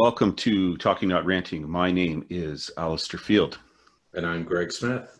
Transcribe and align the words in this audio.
Welcome 0.00 0.36
to 0.36 0.76
Talking 0.76 1.08
Not 1.08 1.26
Ranting. 1.26 1.68
My 1.68 1.90
name 1.90 2.24
is 2.30 2.70
Alistair 2.76 3.18
Field. 3.18 3.58
And 4.14 4.24
I'm 4.24 4.44
Greg 4.44 4.70
Smith. 4.70 5.18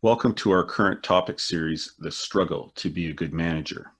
Welcome 0.00 0.34
to 0.36 0.50
our 0.50 0.64
current 0.64 1.02
topic 1.02 1.38
series, 1.38 1.92
The 1.98 2.10
Struggle 2.10 2.72
to 2.76 2.88
Be 2.88 3.10
a 3.10 3.12
Good 3.12 3.34
Manager. 3.34 3.92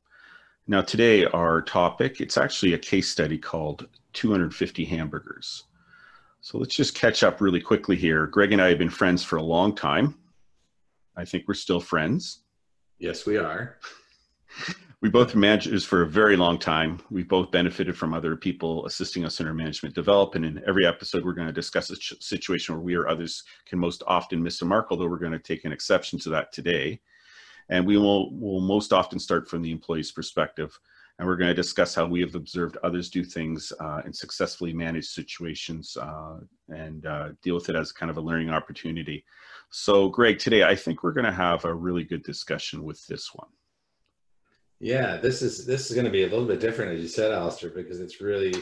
Now 0.66 0.80
today 0.80 1.26
our 1.26 1.60
topic, 1.60 2.22
it's 2.22 2.38
actually 2.38 2.72
a 2.72 2.78
case 2.78 3.10
study 3.10 3.36
called 3.36 3.86
250 4.14 4.82
Hamburgers. 4.86 5.64
So 6.40 6.56
let's 6.56 6.74
just 6.74 6.94
catch 6.94 7.22
up 7.22 7.42
really 7.42 7.60
quickly 7.60 7.96
here. 7.96 8.26
Greg 8.26 8.52
and 8.52 8.62
I 8.62 8.70
have 8.70 8.78
been 8.78 8.88
friends 8.88 9.22
for 9.22 9.36
a 9.36 9.42
long 9.42 9.74
time. 9.74 10.14
I 11.18 11.26
think 11.26 11.44
we're 11.46 11.52
still 11.52 11.80
friends. 11.80 12.44
Yes, 12.98 13.26
we 13.26 13.36
are. 13.36 13.76
we 15.02 15.10
both 15.10 15.32
been 15.32 15.40
managers 15.40 15.84
for 15.84 16.02
a 16.02 16.06
very 16.06 16.36
long 16.36 16.58
time. 16.58 16.98
We've 17.10 17.28
both 17.28 17.50
benefited 17.50 17.96
from 17.96 18.14
other 18.14 18.34
people 18.34 18.86
assisting 18.86 19.26
us 19.26 19.40
in 19.40 19.46
our 19.46 19.52
management 19.52 19.94
development. 19.94 20.46
And 20.46 20.58
in 20.58 20.64
every 20.66 20.86
episode, 20.86 21.24
we're 21.24 21.34
going 21.34 21.48
to 21.48 21.52
discuss 21.52 21.90
a 21.90 21.96
situation 21.96 22.74
where 22.74 22.82
we 22.82 22.94
or 22.94 23.06
others 23.06 23.44
can 23.66 23.78
most 23.78 24.02
often 24.06 24.42
miss 24.42 24.62
a 24.62 24.64
mark, 24.64 24.86
although 24.90 25.06
we're 25.06 25.18
going 25.18 25.32
to 25.32 25.38
take 25.38 25.66
an 25.66 25.72
exception 25.72 26.18
to 26.20 26.30
that 26.30 26.50
today. 26.50 27.00
And 27.68 27.86
we 27.86 27.98
will, 27.98 28.34
will 28.38 28.60
most 28.60 28.92
often 28.92 29.18
start 29.18 29.48
from 29.50 29.60
the 29.60 29.70
employee's 29.70 30.12
perspective. 30.12 30.78
And 31.18 31.28
we're 31.28 31.36
going 31.36 31.48
to 31.48 31.54
discuss 31.54 31.94
how 31.94 32.06
we 32.06 32.20
have 32.20 32.34
observed 32.34 32.78
others 32.82 33.10
do 33.10 33.22
things 33.22 33.72
uh, 33.80 34.00
and 34.04 34.16
successfully 34.16 34.72
manage 34.72 35.06
situations 35.06 35.96
uh, 35.98 36.38
and 36.70 37.04
uh, 37.04 37.30
deal 37.42 37.54
with 37.54 37.68
it 37.68 37.76
as 37.76 37.92
kind 37.92 38.10
of 38.10 38.16
a 38.16 38.22
learning 38.22 38.50
opportunity. 38.50 39.24
So, 39.68 40.08
Greg, 40.08 40.38
today 40.38 40.64
I 40.64 40.74
think 40.74 41.02
we're 41.02 41.12
going 41.12 41.26
to 41.26 41.32
have 41.32 41.66
a 41.66 41.74
really 41.74 42.04
good 42.04 42.22
discussion 42.22 42.82
with 42.82 43.06
this 43.06 43.34
one. 43.34 43.48
Yeah, 44.78 45.16
this 45.16 45.40
is 45.40 45.64
this 45.64 45.88
is 45.88 45.94
going 45.94 46.04
to 46.04 46.10
be 46.10 46.24
a 46.24 46.28
little 46.28 46.44
bit 46.44 46.60
different, 46.60 46.92
as 46.92 47.00
you 47.00 47.08
said, 47.08 47.32
Alistair, 47.32 47.70
because 47.70 48.00
it's 48.00 48.20
really 48.20 48.52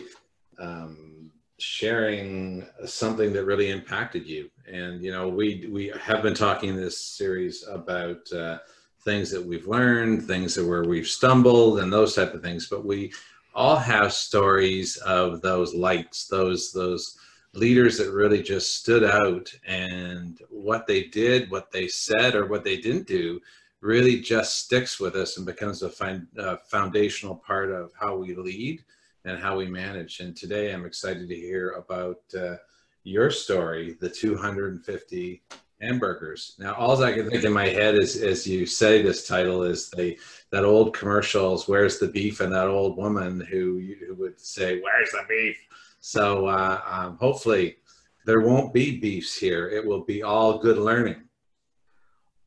um, 0.60 1.30
sharing 1.58 2.66
something 2.86 3.32
that 3.32 3.44
really 3.44 3.70
impacted 3.70 4.26
you. 4.26 4.48
And 4.70 5.02
you 5.02 5.10
know, 5.10 5.28
we 5.28 5.68
we 5.72 5.92
have 6.00 6.22
been 6.22 6.34
talking 6.34 6.70
in 6.70 6.76
this 6.76 7.00
series 7.00 7.66
about 7.66 8.30
uh, 8.32 8.58
things 9.02 9.30
that 9.32 9.44
we've 9.44 9.66
learned, 9.66 10.22
things 10.24 10.54
that 10.54 10.64
where 10.64 10.84
we've 10.84 11.08
stumbled, 11.08 11.80
and 11.80 11.92
those 11.92 12.14
type 12.14 12.32
of 12.32 12.42
things. 12.42 12.68
But 12.68 12.84
we 12.84 13.12
all 13.52 13.76
have 13.76 14.12
stories 14.12 14.96
of 14.98 15.40
those 15.42 15.74
lights, 15.74 16.28
those 16.28 16.70
those 16.70 17.18
leaders 17.54 17.98
that 17.98 18.12
really 18.12 18.42
just 18.42 18.76
stood 18.76 19.02
out, 19.02 19.52
and 19.66 20.40
what 20.48 20.86
they 20.86 21.04
did, 21.04 21.50
what 21.50 21.72
they 21.72 21.88
said, 21.88 22.36
or 22.36 22.46
what 22.46 22.62
they 22.62 22.76
didn't 22.76 23.08
do 23.08 23.40
really 23.84 24.18
just 24.18 24.64
sticks 24.64 24.98
with 24.98 25.14
us 25.14 25.36
and 25.36 25.44
becomes 25.44 25.82
a 25.82 25.90
find, 25.90 26.26
uh, 26.38 26.56
foundational 26.56 27.36
part 27.36 27.70
of 27.70 27.92
how 28.00 28.16
we 28.16 28.34
lead 28.34 28.82
and 29.26 29.38
how 29.38 29.58
we 29.58 29.66
manage. 29.66 30.20
And 30.20 30.34
today 30.34 30.72
I'm 30.72 30.86
excited 30.86 31.28
to 31.28 31.34
hear 31.34 31.72
about 31.72 32.20
uh, 32.36 32.56
your 33.02 33.30
story, 33.30 33.94
the 34.00 34.08
250 34.08 35.42
hamburgers. 35.82 36.56
Now, 36.58 36.72
all 36.74 37.02
I 37.04 37.12
can 37.12 37.28
think 37.28 37.44
in 37.44 37.52
my 37.52 37.68
head 37.68 37.94
is, 37.94 38.16
as 38.22 38.46
you 38.46 38.64
say 38.64 39.02
this 39.02 39.28
title, 39.28 39.64
is 39.64 39.90
the 39.90 40.18
that 40.50 40.64
old 40.64 40.96
commercials. 40.96 41.68
Where's 41.68 41.98
the 41.98 42.08
beef? 42.08 42.40
And 42.40 42.54
that 42.54 42.68
old 42.68 42.96
woman 42.96 43.38
who, 43.38 43.82
who 44.00 44.14
would 44.14 44.40
say, 44.40 44.80
"Where's 44.80 45.10
the 45.10 45.24
beef?" 45.28 45.58
So 46.00 46.46
uh, 46.46 46.80
um, 46.86 47.18
hopefully, 47.18 47.76
there 48.24 48.40
won't 48.40 48.72
be 48.72 48.98
beefs 48.98 49.36
here. 49.36 49.68
It 49.68 49.84
will 49.84 50.04
be 50.04 50.22
all 50.22 50.58
good 50.58 50.78
learning 50.78 51.24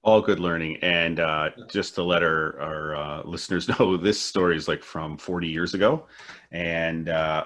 all 0.07 0.21
good 0.21 0.39
learning. 0.39 0.77
And 0.77 1.19
uh, 1.19 1.49
just 1.69 1.95
to 1.95 2.03
let 2.03 2.23
our, 2.23 2.59
our 2.61 2.95
uh, 2.95 3.23
listeners 3.23 3.67
know 3.79 3.97
this 3.97 4.19
story 4.19 4.55
is 4.55 4.67
like 4.67 4.81
from 4.81 5.17
40 5.17 5.47
years 5.47 5.73
ago. 5.73 6.07
And 6.51 7.09
uh, 7.09 7.45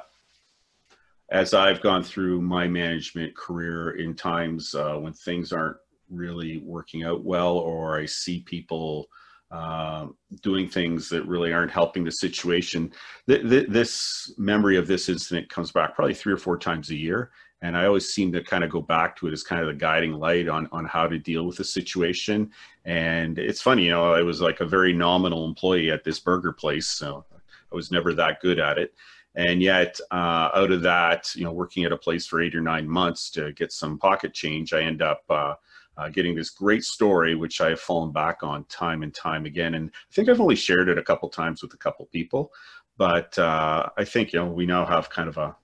as 1.32 1.54
i've 1.54 1.82
gone 1.82 2.04
through 2.04 2.42
my 2.42 2.68
management 2.68 3.36
career 3.36 3.92
in 3.92 4.14
times 4.14 4.76
uh, 4.76 4.96
when 4.96 5.14
things 5.14 5.52
aren't 5.52 5.78
really 6.10 6.58
working 6.58 7.04
out 7.04 7.24
well 7.24 7.58
or 7.58 7.98
i 7.98 8.06
see 8.06 8.42
people 8.42 9.08
um, 9.50 10.16
doing 10.42 10.68
things 10.68 11.10
that 11.10 11.26
really 11.28 11.52
aren't 11.52 11.72
helping 11.72 12.04
the 12.04 12.12
situation 12.12 12.92
th- 13.28 13.50
th- 13.50 13.68
this 13.70 14.34
memory 14.38 14.78
of 14.78 14.88
this 14.88 15.10
incident 15.10 15.50
comes 15.50 15.72
back 15.72 15.96
probably 15.96 16.14
three 16.14 16.34
or 16.34 16.38
four 16.38 16.58
times 16.58 16.90
a 16.90 16.96
year 16.96 17.32
and 17.62 17.78
I 17.78 17.86
always 17.86 18.14
seem 18.14 18.32
to 18.32 18.44
kind 18.44 18.64
of 18.64 18.70
go 18.70 18.82
back 18.82 19.16
to 19.18 19.28
it 19.28 19.34
as 19.34 19.44
kind 19.44 19.62
of 19.62 19.68
the 19.68 19.74
guiding 19.74 20.14
light 20.14 20.48
on 20.48 20.68
on 20.72 20.86
how 20.86 21.08
to 21.08 21.20
deal 21.20 21.46
with 21.46 21.58
the 21.58 21.64
situation. 21.64 22.52
And 22.86 23.38
it's 23.38 23.62
funny, 23.62 23.86
you 23.86 23.92
know, 23.92 24.14
I 24.14 24.22
was 24.22 24.42
like 24.42 24.60
a 24.60 24.66
very 24.66 24.94
nominal 24.94 25.46
employee 25.46 25.92
at 25.92 26.04
this 26.04 26.20
burger 26.20 26.54
place, 26.54 26.88
so 26.88 27.26
I 27.72 27.76
was 27.76 27.92
never 27.92 28.14
that 28.14 28.42
good 28.42 28.60
at 28.60 28.78
it. 28.78 28.94
And 29.36 29.62
yet, 29.62 30.00
uh, 30.12 30.50
out 30.54 30.72
of 30.72 30.82
that, 30.82 31.34
you 31.36 31.44
know, 31.44 31.54
working 31.54 31.86
at 31.86 31.94
a 31.94 31.98
place 31.98 32.26
for 32.26 32.42
eight 32.42 32.56
or 32.56 32.62
nine 32.62 32.88
months 32.88 33.30
to 33.32 33.54
get 33.54 33.72
some 33.72 33.98
pocket 33.98 34.34
change, 34.34 34.74
I 34.74 34.82
end 34.82 35.02
up. 35.02 35.24
Uh, 35.30 35.56
uh, 35.98 36.08
getting 36.08 36.34
this 36.34 36.50
great 36.50 36.86
story, 36.86 37.36
which 37.36 37.60
I 37.60 37.70
have 37.72 37.80
fallen 37.80 38.12
back 38.12 38.44
on 38.44 38.64
time 38.66 39.04
and 39.04 39.14
time 39.14 39.46
again. 39.46 39.76
And 39.76 39.90
I 39.90 40.14
think 40.14 40.30
I've 40.30 40.40
only 40.40 40.56
shared 40.56 40.88
it 40.88 40.98
a 40.98 41.04
couple 41.04 41.28
times 41.30 41.62
with 41.62 41.74
a 41.74 41.78
couple 41.78 42.06
people, 42.06 42.54
but 42.98 43.38
uh, 43.38 43.90
I 43.98 44.06
think 44.06 44.32
you 44.32 44.40
know 44.40 44.48
we 44.48 44.66
now 44.66 44.86
have 44.86 45.10
kind 45.10 45.30
of 45.30 45.38
a 45.38 45.56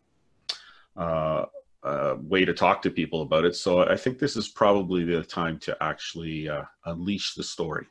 uh, 0.97 1.45
uh, 1.87 2.17
way 2.21 2.43
to 2.45 2.53
talk 2.53 2.81
to 2.81 2.91
people 2.91 3.21
about 3.21 3.45
it. 3.45 3.55
So 3.55 3.87
I 3.87 3.95
think 3.95 4.19
this 4.19 4.35
is 4.35 4.49
probably 4.49 5.05
the 5.05 5.23
time 5.23 5.57
to 5.59 5.77
actually 5.81 6.49
uh, 6.49 6.63
unleash 6.85 7.33
the 7.33 7.43
story. 7.43 7.87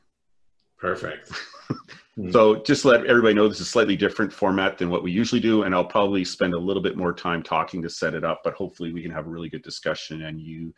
Perfect. 0.78 1.32
so 2.30 2.62
just 2.62 2.84
let 2.84 3.06
everybody 3.06 3.34
know 3.34 3.48
this 3.48 3.60
is 3.60 3.70
slightly 3.70 3.96
different 3.96 4.32
format 4.32 4.76
than 4.76 4.90
what 4.90 5.02
we 5.02 5.10
usually 5.10 5.40
do, 5.40 5.62
and 5.62 5.74
I'll 5.74 5.84
probably 5.84 6.24
spend 6.24 6.52
a 6.52 6.58
little 6.58 6.82
bit 6.82 6.96
more 6.96 7.14
time 7.14 7.42
talking 7.42 7.80
to 7.82 7.88
set 7.88 8.14
it 8.14 8.24
up. 8.24 8.42
But 8.44 8.54
hopefully, 8.54 8.92
we 8.92 9.02
can 9.02 9.10
have 9.10 9.26
a 9.26 9.30
really 9.30 9.48
good 9.48 9.62
discussion, 9.62 10.22
and 10.22 10.38
you 10.38 10.74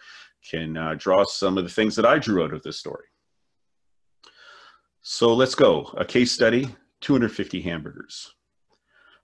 can 0.49 0.77
uh, 0.77 0.95
draw 0.97 1.25
some 1.25 1.59
of 1.59 1.65
the 1.65 1.71
things 1.71 1.97
that 1.97 2.07
I 2.07 2.19
drew 2.19 2.45
out 2.45 2.55
of 2.55 2.63
this 2.63 2.79
story. 2.79 3.07
So 5.03 5.35
let's 5.35 5.57
go. 5.57 5.93
A 5.97 6.05
case 6.05 6.31
study: 6.31 6.69
250 7.01 7.61
hamburgers. 7.63 8.35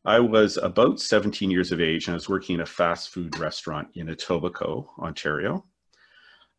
I 0.07 0.21
was 0.21 0.59
about 0.59 1.01
17 1.01 1.51
years 1.51 1.73
of 1.73 1.81
age 1.81 2.07
and 2.07 2.13
I 2.13 2.17
was 2.17 2.29
working 2.29 2.57
in 2.57 2.61
a 2.61 2.67
fast 2.67 3.09
food 3.09 3.39
restaurant 3.39 3.89
in 3.95 4.09
Etobicoke, 4.09 4.87
Ontario. 4.99 5.65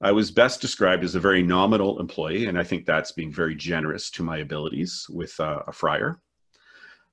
I 0.02 0.12
was 0.12 0.32
best 0.32 0.62
described 0.62 1.04
as 1.04 1.16
a 1.16 1.20
very 1.20 1.42
nominal 1.42 2.00
employee, 2.00 2.48
and 2.48 2.60
I 2.60 2.64
think 2.64 2.86
that's 2.86 3.14
being 3.14 3.32
very 3.32 3.56
generous 3.56 4.10
to 4.12 4.24
my 4.24 4.40
abilities 4.40 5.06
with 5.10 5.40
uh, 5.40 5.62
a 5.68 5.72
fryer. 5.72 6.20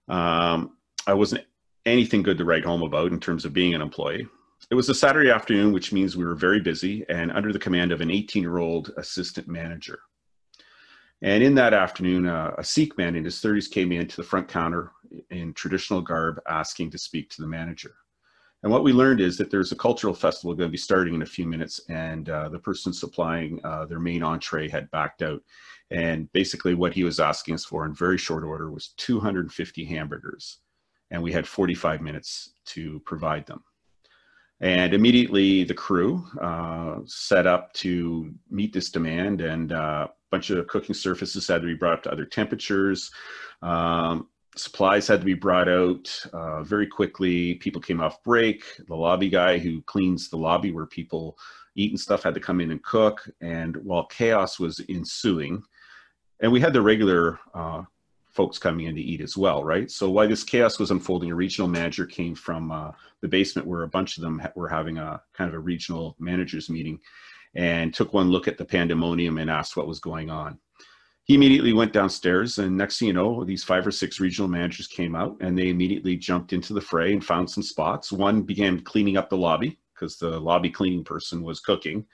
Um, 0.09 0.77
I 1.07 1.15
wasn't 1.15 1.45
anything 1.87 2.23
good 2.23 2.39
to 2.39 2.45
write 2.45 2.65
home 2.65 2.83
about 2.83 3.13
in 3.13 3.21
terms 3.21 3.45
of 3.45 3.53
being 3.53 3.75
an 3.75 3.83
employee. 3.83 4.27
It 4.71 4.75
was 4.75 4.89
a 4.89 4.95
Saturday 4.95 5.31
afternoon, 5.31 5.73
which 5.73 5.93
means 5.93 6.17
we 6.17 6.25
were 6.25 6.35
very 6.35 6.61
busy 6.61 7.05
and 7.09 7.31
under 7.31 7.53
the 7.53 7.59
command 7.59 7.93
of 7.93 8.01
an 8.01 8.11
18 8.11 8.43
year 8.43 8.59
old 8.59 8.91
assistant 8.97 9.49
manager. 9.49 10.01
And 11.21 11.43
in 11.43 11.55
that 11.55 11.75
afternoon, 11.75 12.27
uh, 12.27 12.55
a 12.59 12.65
Sikh 12.65 12.99
man 12.99 13.15
in 13.15 13.25
his 13.25 13.41
30s 13.41 13.71
came 13.71 13.93
in 13.93 14.09
to 14.09 14.17
the 14.17 14.25
front 14.25 14.49
counter 14.49 14.91
in 15.31 15.53
traditional 15.55 16.01
garb 16.01 16.41
asking 16.49 16.91
to 16.91 16.99
speak 16.99 17.31
to 17.31 17.43
the 17.43 17.49
manager. 17.49 17.95
And 18.63 18.71
what 18.71 18.85
we 18.85 18.93
learned 18.93 19.21
is 19.21 19.37
that 19.39 19.51
there's 19.51 19.73
a 19.73 19.77
cultural 19.77 20.15
festival 20.15 20.55
going 20.55 20.69
to 20.69 20.73
be 20.73 20.79
starting 20.79 21.15
in 21.15 21.23
a 21.23 21.27
few 21.27 21.47
minutes, 21.47 21.81
and 21.89 22.29
uh, 22.31 22.49
the 22.49 22.61
person 22.61 22.93
supplying 22.93 23.61
uh, 23.65 23.87
their 23.87 23.99
main 23.99 24.23
entree 24.23 24.69
had 24.69 24.91
backed 24.93 25.23
out. 25.23 25.43
And 25.91 26.33
basically, 26.33 26.75
what 26.75 26.95
he 26.95 27.03
was 27.03 27.19
asking 27.19 27.55
us 27.55 27.65
for 27.65 27.85
in 27.85 27.95
very 27.95 28.19
short 28.19 28.45
order 28.45 28.71
was 28.71 28.95
250 28.99 29.85
hamburgers, 29.85 30.59
and 31.11 31.21
we 31.23 31.33
had 31.33 31.47
45 31.47 32.01
minutes 32.01 32.55
to 32.67 33.01
provide 33.01 33.47
them. 33.47 33.63
And 34.61 34.95
immediately, 34.95 35.65
the 35.65 35.75
crew 35.75 36.25
uh, 36.41 36.99
set 37.05 37.49
up 37.49 37.73
to 37.75 38.33
meet 38.49 38.73
this 38.73 38.91
demand, 38.91 39.41
and 39.41 39.73
uh, 39.73 40.07
a 40.09 40.11
bunch 40.31 40.51
of 40.51 40.65
cooking 40.69 40.95
surfaces 40.95 41.49
had 41.49 41.63
to 41.63 41.67
be 41.67 41.75
brought 41.75 41.95
up 41.95 42.03
to 42.05 42.13
other 42.13 42.25
temperatures. 42.25 43.11
Um, 43.61 44.29
supplies 44.57 45.07
had 45.07 45.21
to 45.21 45.27
be 45.27 45.35
brought 45.35 45.69
out 45.69 46.27
uh, 46.33 46.63
very 46.63 46.87
quickly. 46.87 47.55
People 47.55 47.81
came 47.81 48.01
off 48.01 48.23
break. 48.23 48.65
The 48.89 48.95
lobby 48.95 49.29
guy 49.29 49.59
who 49.59 49.83
cleans 49.83 50.29
the 50.29 50.37
lobby 50.37 50.73
where 50.73 50.87
people 50.87 51.39
eat 51.75 51.91
and 51.91 52.01
stuff 52.01 52.23
had 52.23 52.35
to 52.35 52.41
come 52.41 52.61
in 52.61 52.71
and 52.71 52.83
cook. 52.83 53.29
And 53.41 53.77
while 53.77 54.07
chaos 54.07 54.59
was 54.59 54.81
ensuing, 54.89 55.63
and 56.41 56.53
we 56.53 56.61
had 56.61 56.73
the 56.73 56.83
regular 56.83 57.39
uh, 57.55 57.83
folks 58.33 58.59
coming 58.59 58.87
in 58.87 58.95
to 58.95 59.01
eat 59.01 59.21
as 59.21 59.37
well, 59.37 59.63
right? 59.65 59.91
So 59.91 60.11
while 60.11 60.29
this 60.29 60.45
chaos 60.45 60.79
was 60.79 60.91
unfolding, 60.91 61.31
a 61.31 61.35
regional 61.35 61.69
manager 61.69 62.07
came 62.07 62.35
from 62.35 62.71
uh, 62.71 62.93
the 63.21 63.29
basement 63.29 63.69
where 63.69 63.83
a 63.83 63.89
bunch 63.89 64.17
of 64.17 64.23
them 64.23 64.39
ha- 64.39 64.53
were 64.55 64.69
having 64.69 64.99
a 64.99 65.23
kind 65.35 65.49
of 65.49 65.55
a 65.55 65.61
regional 65.61 66.17
managers 66.19 66.69
meeting 66.69 66.99
and 67.55 67.93
took 67.93 68.13
one 68.13 68.31
look 68.31 68.49
at 68.49 68.59
the 68.59 68.65
pandemonium 68.65 69.39
and 69.39 69.51
asked 69.51 69.77
what 69.77 69.87
was 69.87 70.01
going 70.01 70.31
on 70.31 70.59
he 71.25 71.35
immediately 71.35 71.73
went 71.73 71.93
downstairs 71.93 72.59
and 72.59 72.77
next 72.77 72.99
thing 72.99 73.09
you 73.09 73.15
know 73.15 73.45
these 73.45 73.65
five 73.65 73.87
or 73.87 73.91
six 73.91 74.21
regional 74.21 74.49
managers 74.49 74.87
came 74.87 75.15
out 75.15 75.37
and 75.41 75.57
they 75.57 75.69
immediately 75.69 76.17
jumped 76.17 76.53
into 76.53 76.73
the 76.73 76.81
fray 76.81 77.13
and 77.13 77.25
found 77.25 77.49
some 77.49 77.63
spots 77.63 78.13
one 78.13 78.43
began 78.43 78.81
cleaning 78.81 79.17
up 79.17 79.31
the 79.31 79.37
lobby 79.37 79.79
because 79.95 80.17
the 80.17 80.39
lobby 80.41 80.71
cleaning 80.71 81.05
person 81.05 81.43
was 81.43 81.61
cooking 81.61 82.05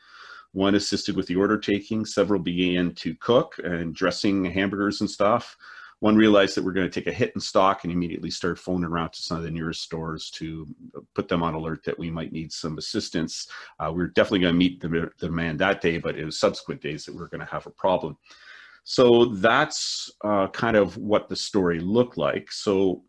one 0.52 0.74
assisted 0.74 1.16
with 1.16 1.26
the 1.26 1.36
order 1.36 1.58
taking 1.58 2.04
several 2.04 2.40
began 2.40 2.94
to 2.94 3.14
cook 3.16 3.54
and 3.64 3.94
dressing 3.94 4.44
hamburgers 4.44 5.00
and 5.00 5.10
stuff 5.10 5.56
one 6.00 6.16
realized 6.16 6.56
that 6.56 6.64
we're 6.64 6.72
going 6.72 6.88
to 6.88 7.00
take 7.00 7.12
a 7.12 7.16
hit 7.16 7.32
in 7.34 7.40
stock 7.40 7.82
and 7.82 7.92
immediately 7.92 8.30
started 8.30 8.60
phoning 8.60 8.84
around 8.84 9.12
to 9.12 9.22
some 9.22 9.36
of 9.36 9.42
the 9.42 9.50
nearest 9.50 9.82
stores 9.82 10.30
to 10.30 10.66
put 11.14 11.26
them 11.26 11.42
on 11.42 11.54
alert 11.54 11.82
that 11.84 11.98
we 11.98 12.08
might 12.08 12.30
need 12.30 12.52
some 12.52 12.78
assistance. 12.78 13.48
Uh, 13.80 13.90
we 13.92 14.02
are 14.02 14.08
definitely 14.08 14.38
going 14.40 14.54
to 14.54 14.58
meet 14.58 14.80
the, 14.80 14.88
the 14.88 15.26
demand 15.26 15.58
that 15.58 15.80
day, 15.80 15.98
but 15.98 16.16
it 16.16 16.24
was 16.24 16.38
subsequent 16.38 16.80
days 16.80 17.04
that 17.04 17.14
we 17.14 17.20
are 17.20 17.28
going 17.28 17.40
to 17.40 17.52
have 17.52 17.66
a 17.66 17.70
problem. 17.70 18.16
So 18.90 19.26
that's 19.26 20.10
uh, 20.24 20.46
kind 20.48 20.74
of 20.74 20.96
what 20.96 21.28
the 21.28 21.36
story 21.36 21.78
looked 21.78 22.16
like. 22.16 22.50
So, 22.50 23.04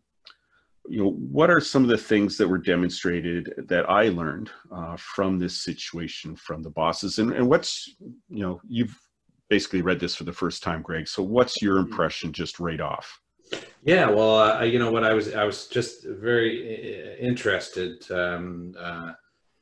you 0.86 1.02
know, 1.02 1.12
what 1.12 1.48
are 1.48 1.58
some 1.58 1.82
of 1.82 1.88
the 1.88 1.96
things 1.96 2.36
that 2.36 2.46
were 2.46 2.58
demonstrated 2.58 3.54
that 3.66 3.88
I 3.88 4.10
learned 4.10 4.50
uh, 4.70 4.98
from 4.98 5.38
this 5.38 5.64
situation 5.64 6.36
from 6.36 6.62
the 6.62 6.68
bosses? 6.68 7.18
And, 7.18 7.32
and 7.32 7.48
what's, 7.48 7.96
you 8.28 8.42
know, 8.42 8.60
you've 8.68 8.94
basically 9.48 9.80
read 9.80 9.98
this 9.98 10.14
for 10.14 10.24
the 10.24 10.34
first 10.34 10.62
time, 10.62 10.82
Greg. 10.82 11.08
So 11.08 11.22
what's 11.22 11.62
your 11.62 11.76
mm-hmm. 11.76 11.90
impression 11.90 12.34
just 12.34 12.60
right 12.60 12.80
off? 12.82 13.18
Yeah, 13.82 14.10
well, 14.10 14.36
uh, 14.36 14.62
you 14.64 14.78
know 14.78 14.92
what 14.92 15.02
I 15.02 15.14
was 15.14 15.34
I 15.34 15.44
was 15.44 15.66
just 15.66 16.04
very 16.06 17.18
interested 17.18 18.08
um, 18.10 18.74
uh, 18.78 19.12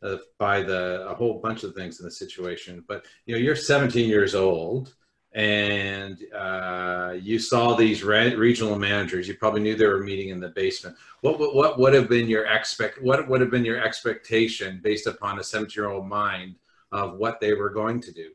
uh, 0.03 0.17
by 0.37 0.63
the 0.63 1.07
a 1.09 1.15
whole 1.15 1.41
bunch 1.41 1.63
of 1.63 1.75
things 1.77 2.01
in 2.01 2.07
the 2.07 2.11
situation. 2.11 2.85
But 2.89 3.07
you 3.25 3.35
know, 3.35 3.41
you're 3.41 3.55
17 3.55 4.09
years 4.09 4.35
old, 4.35 4.95
and 5.35 6.19
uh, 6.35 7.15
you 7.21 7.39
saw 7.39 7.75
these 7.75 8.03
re- 8.03 8.35
regional 8.35 8.79
managers. 8.79 9.29
You 9.29 9.35
probably 9.35 9.61
knew 9.61 9.77
they 9.77 9.87
were 9.87 10.03
meeting 10.03 10.31
in 10.31 10.41
the 10.41 10.49
basement. 10.49 10.97
What, 11.21 11.39
what 11.39 11.55
what 11.55 11.79
would 11.79 11.95
have 11.95 12.09
been 12.09 12.29
your 12.29 12.47
expect? 12.47 13.03
What 13.03 13.29
would 13.29 13.41
have 13.41 13.51
been 13.51 13.65
your 13.65 13.83
expectation 13.83 14.81
based 14.83 15.07
upon 15.07 15.39
a 15.39 15.45
17 15.45 15.73
year 15.77 15.91
old 15.91 16.07
mind 16.07 16.57
of 16.93 17.19
what 17.19 17.41
they 17.41 17.55
were 17.55 17.71
going 17.71 18.01
to 18.03 18.13
do? 18.13 18.31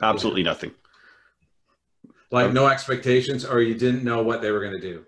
Absolutely 0.00 0.42
nothing. 0.42 0.72
Like 2.30 2.46
um, 2.46 2.54
no 2.54 2.68
expectations, 2.68 3.44
or 3.44 3.60
you 3.60 3.74
didn't 3.74 4.04
know 4.04 4.22
what 4.22 4.40
they 4.40 4.50
were 4.50 4.60
going 4.60 4.72
to 4.72 4.80
do. 4.80 5.04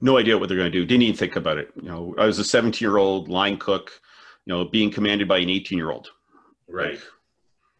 No 0.00 0.16
idea 0.18 0.38
what 0.38 0.48
they're 0.48 0.58
going 0.58 0.72
to 0.72 0.78
do. 0.78 0.86
Didn't 0.86 1.02
even 1.02 1.16
think 1.16 1.36
about 1.36 1.58
it. 1.58 1.70
You 1.76 1.88
know, 1.88 2.14
I 2.18 2.26
was 2.26 2.38
a 2.38 2.44
17 2.44 2.84
year 2.84 2.96
old 2.96 3.28
line 3.28 3.58
cook. 3.58 3.92
You 4.46 4.54
know, 4.54 4.64
being 4.64 4.90
commanded 4.90 5.28
by 5.28 5.38
an 5.38 5.50
18 5.50 5.78
year 5.78 5.90
old. 5.90 6.10
Right. 6.68 6.98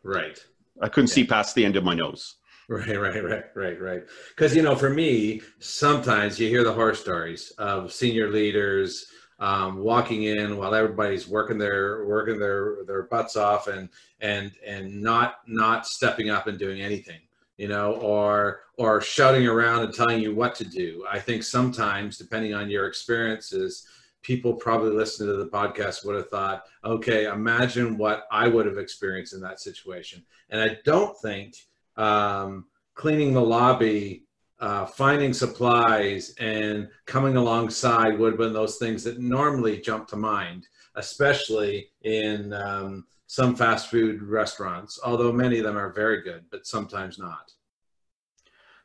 Right. 0.04 0.38
I 0.80 0.88
couldn't 0.88 1.10
yeah. 1.10 1.14
see 1.14 1.24
past 1.24 1.54
the 1.54 1.64
end 1.64 1.76
of 1.76 1.82
my 1.82 1.94
nose. 1.94 2.36
Right, 2.72 2.98
right, 2.98 3.22
right, 3.22 3.44
right, 3.54 3.80
right. 3.80 4.02
Because 4.30 4.56
you 4.56 4.62
know, 4.62 4.74
for 4.74 4.88
me, 4.88 5.42
sometimes 5.58 6.40
you 6.40 6.48
hear 6.48 6.64
the 6.64 6.72
horror 6.72 6.94
stories 6.94 7.50
of 7.58 7.92
senior 7.92 8.30
leaders 8.30 9.06
um, 9.40 9.78
walking 9.78 10.22
in 10.22 10.56
while 10.56 10.74
everybody's 10.74 11.28
working 11.28 11.58
their 11.58 12.06
working 12.06 12.38
their 12.38 12.78
their 12.86 13.02
butts 13.02 13.36
off 13.36 13.66
and 13.66 13.90
and 14.20 14.52
and 14.66 15.02
not 15.02 15.36
not 15.46 15.86
stepping 15.86 16.30
up 16.30 16.46
and 16.46 16.58
doing 16.58 16.80
anything 16.80 17.20
you 17.58 17.68
know 17.68 17.94
or 17.96 18.60
or 18.78 19.00
shouting 19.02 19.46
around 19.46 19.84
and 19.84 19.92
telling 19.92 20.20
you 20.22 20.34
what 20.34 20.54
to 20.54 20.64
do 20.64 21.04
i 21.10 21.18
think 21.18 21.42
sometimes 21.42 22.16
depending 22.16 22.54
on 22.54 22.70
your 22.70 22.86
experiences 22.86 23.86
people 24.22 24.54
probably 24.54 24.90
listening 24.90 25.28
to 25.28 25.36
the 25.36 25.50
podcast 25.50 26.06
would 26.06 26.14
have 26.14 26.30
thought 26.30 26.62
okay 26.84 27.24
imagine 27.26 27.98
what 27.98 28.24
i 28.30 28.46
would 28.46 28.64
have 28.64 28.78
experienced 28.78 29.34
in 29.34 29.40
that 29.40 29.58
situation 29.60 30.22
and 30.50 30.60
i 30.60 30.76
don't 30.84 31.18
think 31.18 31.54
um, 31.96 32.66
cleaning 32.94 33.32
the 33.32 33.40
lobby 33.40 34.24
uh, 34.62 34.86
finding 34.86 35.32
supplies 35.32 36.34
and 36.38 36.88
coming 37.04 37.36
alongside 37.36 38.16
would 38.16 38.34
have 38.34 38.38
been 38.38 38.52
those 38.52 38.76
things 38.76 39.02
that 39.02 39.18
normally 39.18 39.80
jump 39.80 40.06
to 40.06 40.16
mind, 40.16 40.68
especially 40.94 41.88
in 42.02 42.52
um, 42.52 43.04
some 43.26 43.56
fast 43.56 43.90
food 43.90 44.22
restaurants, 44.22 45.00
although 45.04 45.32
many 45.32 45.58
of 45.58 45.64
them 45.64 45.76
are 45.76 45.92
very 45.92 46.22
good, 46.22 46.44
but 46.52 46.64
sometimes 46.64 47.18
not. 47.18 47.50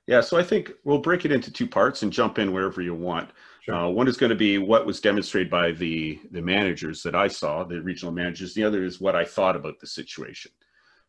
Yeah, 0.07 0.21
so 0.21 0.35
I 0.37 0.43
think 0.43 0.71
we'll 0.83 0.97
break 0.97 1.25
it 1.25 1.31
into 1.31 1.51
two 1.51 1.67
parts 1.67 2.01
and 2.01 2.11
jump 2.11 2.39
in 2.39 2.53
wherever 2.53 2.81
you 2.81 2.95
want. 2.95 3.29
Sure. 3.61 3.75
Uh, 3.75 3.87
one 3.89 4.07
is 4.07 4.17
going 4.17 4.29
to 4.31 4.35
be 4.35 4.57
what 4.57 4.85
was 4.85 4.99
demonstrated 4.99 5.51
by 5.51 5.73
the 5.73 6.19
the 6.31 6.41
managers 6.41 7.03
that 7.03 7.13
I 7.13 7.27
saw, 7.27 7.65
the 7.65 7.81
regional 7.81 8.13
managers. 8.13 8.53
The 8.53 8.63
other 8.63 8.83
is 8.83 9.01
what 9.01 9.15
I 9.15 9.25
thought 9.25 9.57
about 9.57 9.79
the 9.79 9.87
situation. 9.87 10.51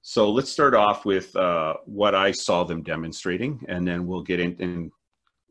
So 0.03 0.31
let's 0.31 0.50
start 0.50 0.75
off 0.75 1.05
with 1.05 1.35
uh, 1.37 1.75
what 1.85 2.15
I 2.15 2.33
saw 2.33 2.65
them 2.65 2.83
demonstrating, 2.83 3.65
and 3.69 3.87
then 3.87 4.06
we'll 4.06 4.23
get 4.23 4.41
in 4.41 4.56
and 4.61 4.93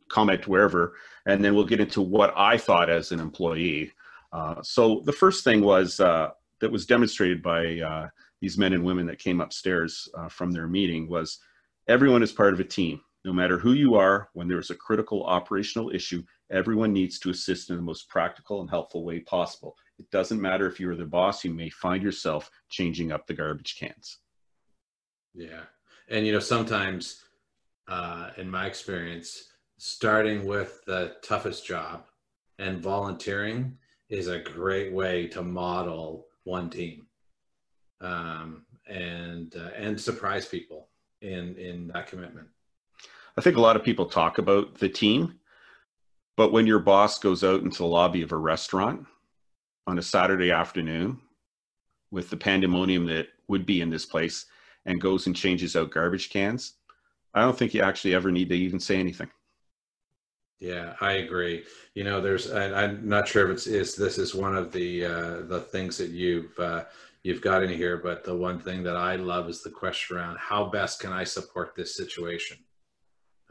comment 0.09 0.47
wherever, 0.47 0.95
and 1.25 1.43
then 1.43 1.53
we'll 1.53 1.65
get 1.65 1.81
into 1.81 2.01
what 2.01 2.33
I 2.35 2.57
thought 2.57 2.89
as 2.89 3.11
an 3.11 3.19
employee. 3.19 3.91
Uh, 4.31 4.61
so 4.61 5.01
the 5.05 5.11
first 5.11 5.43
thing 5.43 5.61
was 5.61 5.99
uh, 5.99 6.29
that 6.61 6.71
was 6.71 6.85
demonstrated 6.85 7.41
by 7.41 7.79
uh, 7.79 8.07
these 8.41 8.57
men 8.57 8.73
and 8.73 8.83
women 8.83 9.05
that 9.07 9.19
came 9.19 9.41
upstairs 9.41 10.07
uh, 10.17 10.29
from 10.29 10.51
their 10.51 10.67
meeting 10.67 11.09
was 11.09 11.39
everyone 11.87 12.23
is 12.23 12.31
part 12.31 12.53
of 12.53 12.59
a 12.59 12.63
team. 12.63 13.01
No 13.25 13.33
matter 13.33 13.57
who 13.57 13.73
you 13.73 13.95
are, 13.95 14.29
when 14.33 14.47
there 14.47 14.59
is 14.59 14.69
a 14.69 14.75
critical 14.75 15.25
operational 15.25 15.89
issue, 15.93 16.23
everyone 16.49 16.93
needs 16.93 17.19
to 17.19 17.29
assist 17.29 17.69
in 17.69 17.75
the 17.75 17.81
most 17.81 18.07
practical 18.07 18.61
and 18.61 18.69
helpful 18.69 19.03
way 19.03 19.19
possible. 19.19 19.75
It 19.99 20.09
doesn't 20.11 20.41
matter 20.41 20.67
if 20.67 20.79
you're 20.79 20.95
the 20.95 21.05
boss, 21.05 21.43
you 21.43 21.53
may 21.53 21.69
find 21.69 22.01
yourself 22.01 22.49
changing 22.69 23.11
up 23.11 23.27
the 23.27 23.33
garbage 23.33 23.75
cans. 23.77 24.19
Yeah. 25.37 25.61
And, 26.09 26.25
you 26.25 26.33
know, 26.33 26.39
sometimes 26.39 27.23
uh, 27.87 28.31
in 28.37 28.49
my 28.49 28.65
experience, 28.65 29.49
starting 29.77 30.45
with 30.45 30.83
the 30.85 31.15
toughest 31.21 31.65
job 31.65 32.05
and 32.57 32.81
volunteering 32.81 33.77
is 34.09 34.27
a 34.27 34.39
great 34.39 34.91
way 34.91 35.27
to 35.27 35.43
model 35.43 36.25
one 36.43 36.69
team 36.69 37.05
um, 38.01 38.65
and 38.87 39.55
uh, 39.55 39.69
and 39.75 39.99
surprise 39.99 40.45
people 40.45 40.87
in 41.21 41.55
in 41.57 41.87
that 41.93 42.07
commitment. 42.07 42.47
I 43.37 43.41
think 43.41 43.57
a 43.57 43.61
lot 43.61 43.75
of 43.75 43.83
people 43.83 44.05
talk 44.05 44.39
about 44.39 44.75
the 44.75 44.89
team, 44.89 45.39
but 46.35 46.51
when 46.51 46.65
your 46.65 46.79
boss 46.79 47.19
goes 47.19 47.43
out 47.43 47.61
into 47.61 47.79
the 47.79 47.85
lobby 47.85 48.21
of 48.21 48.31
a 48.31 48.37
restaurant 48.37 49.05
on 49.85 49.99
a 49.99 50.01
Saturday 50.03 50.51
afternoon 50.51 51.19
with 52.11 52.29
the 52.29 52.37
pandemonium 52.37 53.05
that 53.07 53.27
would 53.47 53.65
be 53.65 53.81
in 53.81 53.89
this 53.89 54.05
place, 54.05 54.45
and 54.87 54.99
goes 54.99 55.27
and 55.27 55.35
changes 55.35 55.75
out 55.75 55.91
garbage 55.91 56.31
cans, 56.31 56.73
I 57.33 57.41
don't 57.41 57.57
think 57.57 57.75
you 57.75 57.81
actually 57.81 58.15
ever 58.15 58.31
need 58.31 58.49
to 58.49 58.55
even 58.55 58.79
say 58.79 58.99
anything. 58.99 59.29
Yeah, 60.59 60.95
I 61.01 61.13
agree. 61.13 61.65
You 61.93 62.03
know, 62.03 62.19
there's 62.19 62.51
I, 62.51 62.85
am 62.85 63.07
not 63.07 63.27
sure 63.27 63.45
if 63.45 63.51
it's 63.51 63.67
is 63.67 63.95
this 63.95 64.17
is 64.17 64.33
one 64.33 64.55
of 64.55 64.71
the 64.71 65.05
uh, 65.05 65.41
the 65.41 65.61
things 65.71 65.97
that 65.99 66.09
you've 66.09 66.57
uh, 66.57 66.85
you've 67.21 67.41
got 67.41 67.61
in 67.61 67.69
here, 67.69 67.97
but 67.97 68.23
the 68.23 68.35
one 68.35 68.59
thing 68.59 68.81
that 68.83 68.95
I 68.95 69.17
love 69.17 69.49
is 69.49 69.61
the 69.61 69.69
question 69.69 70.17
around 70.17 70.39
how 70.39 70.65
best 70.65 70.99
can 70.99 71.13
I 71.13 71.25
support 71.25 71.75
this 71.75 71.95
situation. 71.95 72.57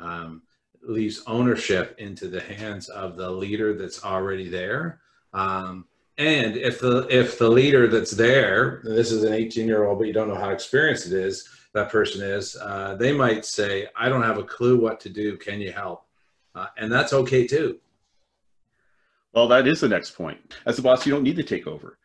Um, 0.00 0.42
leaves 0.82 1.22
ownership 1.26 1.94
into 1.98 2.28
the 2.28 2.40
hands 2.40 2.88
of 2.88 3.16
the 3.16 3.30
leader 3.30 3.74
that's 3.74 4.04
already 4.04 4.48
there. 4.48 5.00
Um, 5.32 5.86
and 6.18 6.56
if 6.56 6.80
the 6.80 7.06
if 7.10 7.38
the 7.38 7.48
leader 7.48 7.88
that's 7.88 8.12
there, 8.12 8.80
this 8.84 9.12
is 9.12 9.24
an 9.24 9.32
18 9.32 9.66
year 9.66 9.84
old, 9.84 9.98
but 9.98 10.06
you 10.06 10.12
don't 10.12 10.28
know 10.28 10.34
how 10.34 10.50
experienced 10.50 11.06
it 11.06 11.12
is, 11.12 11.48
that 11.74 11.90
person 11.90 12.22
is, 12.22 12.56
uh, 12.56 12.96
they 12.98 13.12
might 13.12 13.44
say, 13.44 13.86
"I 13.94 14.08
don't 14.08 14.22
have 14.22 14.38
a 14.38 14.44
clue 14.44 14.78
what 14.78 15.00
to 15.00 15.08
do. 15.10 15.36
Can 15.36 15.60
you 15.60 15.72
help?" 15.72 16.06
Uh, 16.54 16.66
and 16.78 16.90
that's 16.90 17.12
okay 17.12 17.46
too. 17.46 17.78
Well, 19.34 19.48
that 19.48 19.66
is 19.66 19.80
the 19.80 19.88
next 19.88 20.12
point. 20.12 20.56
As 20.64 20.78
a 20.78 20.82
boss, 20.82 21.04
you 21.04 21.12
don't 21.12 21.22
need 21.22 21.36
to 21.36 21.42
take 21.42 21.66
over. 21.66 21.98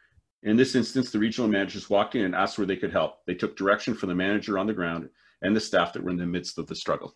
In 0.43 0.57
this 0.57 0.75
instance, 0.75 1.11
the 1.11 1.19
regional 1.19 1.47
managers 1.47 1.89
walked 1.89 2.15
in 2.15 2.25
and 2.25 2.35
asked 2.35 2.57
where 2.57 2.67
they 2.67 2.75
could 2.75 2.91
help. 2.91 3.25
They 3.25 3.35
took 3.35 3.55
direction 3.55 3.93
from 3.93 4.09
the 4.09 4.15
manager 4.15 4.57
on 4.57 4.67
the 4.67 4.73
ground 4.73 5.09
and 5.41 5.55
the 5.55 5.61
staff 5.61 5.93
that 5.93 6.03
were 6.03 6.09
in 6.09 6.17
the 6.17 6.25
midst 6.25 6.57
of 6.57 6.67
the 6.67 6.75
struggle. 6.75 7.15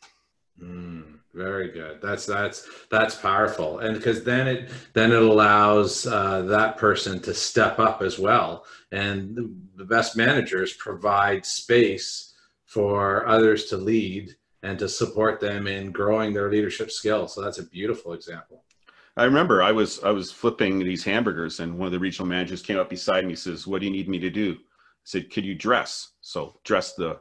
Mm, 0.62 1.20
very 1.34 1.70
good. 1.72 2.00
That's 2.02 2.26
that's 2.26 2.68
that's 2.90 3.16
powerful, 3.16 3.80
and 3.80 3.96
because 3.96 4.24
then 4.24 4.48
it 4.48 4.70
then 4.94 5.12
it 5.12 5.22
allows 5.22 6.08
uh, 6.08 6.44
that 6.44 6.78
person 6.78 7.20
to 7.22 7.34
step 7.34 7.78
up 7.78 8.02
as 8.02 8.18
well. 8.18 8.66
And 8.92 9.36
the, 9.36 9.54
the 9.76 9.86
best 9.86 10.16
managers 10.16 10.74
provide 10.74 11.46
space 11.46 12.34
for 12.66 13.28
others 13.28 13.66
to 13.66 13.78
lead 13.78 14.36
and 14.64 14.80
to 14.80 14.90
support 14.90 15.40
them 15.40 15.68
in 15.68 15.92
growing 15.92 16.34
their 16.34 16.50
leadership 16.50 16.90
skills. 16.90 17.36
So 17.36 17.42
that's 17.42 17.60
a 17.60 17.68
beautiful 17.68 18.14
example. 18.14 18.64
I 19.18 19.26
remember 19.26 19.62
I 19.62 19.72
was 19.72 20.02
I 20.04 20.12
was 20.12 20.32
flipping 20.32 20.80
these 20.80 21.04
hamburgers, 21.04 21.60
and 21.60 21.78
one 21.78 21.88
of 21.88 21.92
the 21.92 22.00
regional 22.00 22.28
managers 22.28 22.62
came 22.62 22.80
up 22.80 22.90
beside 22.90 23.26
me. 23.26 23.36
Says, 23.36 23.68
"What 23.68 23.80
do 23.80 23.86
you 23.88 23.92
need 23.92 24.10
me 24.10 24.20
to 24.20 24.30
do?" 24.30 24.54
I 24.54 25.04
said, 25.04 25.32
"Could 25.32 25.46
you 25.46 25.56
dress?" 25.56 26.14
So 26.22 26.60
dress 26.64 26.94
the 26.94 27.20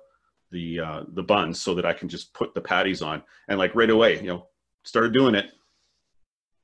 the 0.55 0.81
uh, 0.81 1.03
the 1.09 1.23
buns 1.23 1.61
so 1.61 1.75
that 1.75 1.85
I 1.85 1.93
can 1.93 2.09
just 2.09 2.33
put 2.33 2.55
the 2.55 2.61
patties 2.61 3.03
on 3.03 3.23
and 3.49 3.59
like 3.59 3.75
right 3.75 3.91
away, 3.91 4.21
you 4.21 4.29
know, 4.29 4.47
started 4.85 5.13
doing 5.13 5.35
it. 5.35 5.47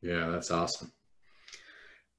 Yeah, 0.00 0.30
that's 0.30 0.50
awesome. 0.50 0.90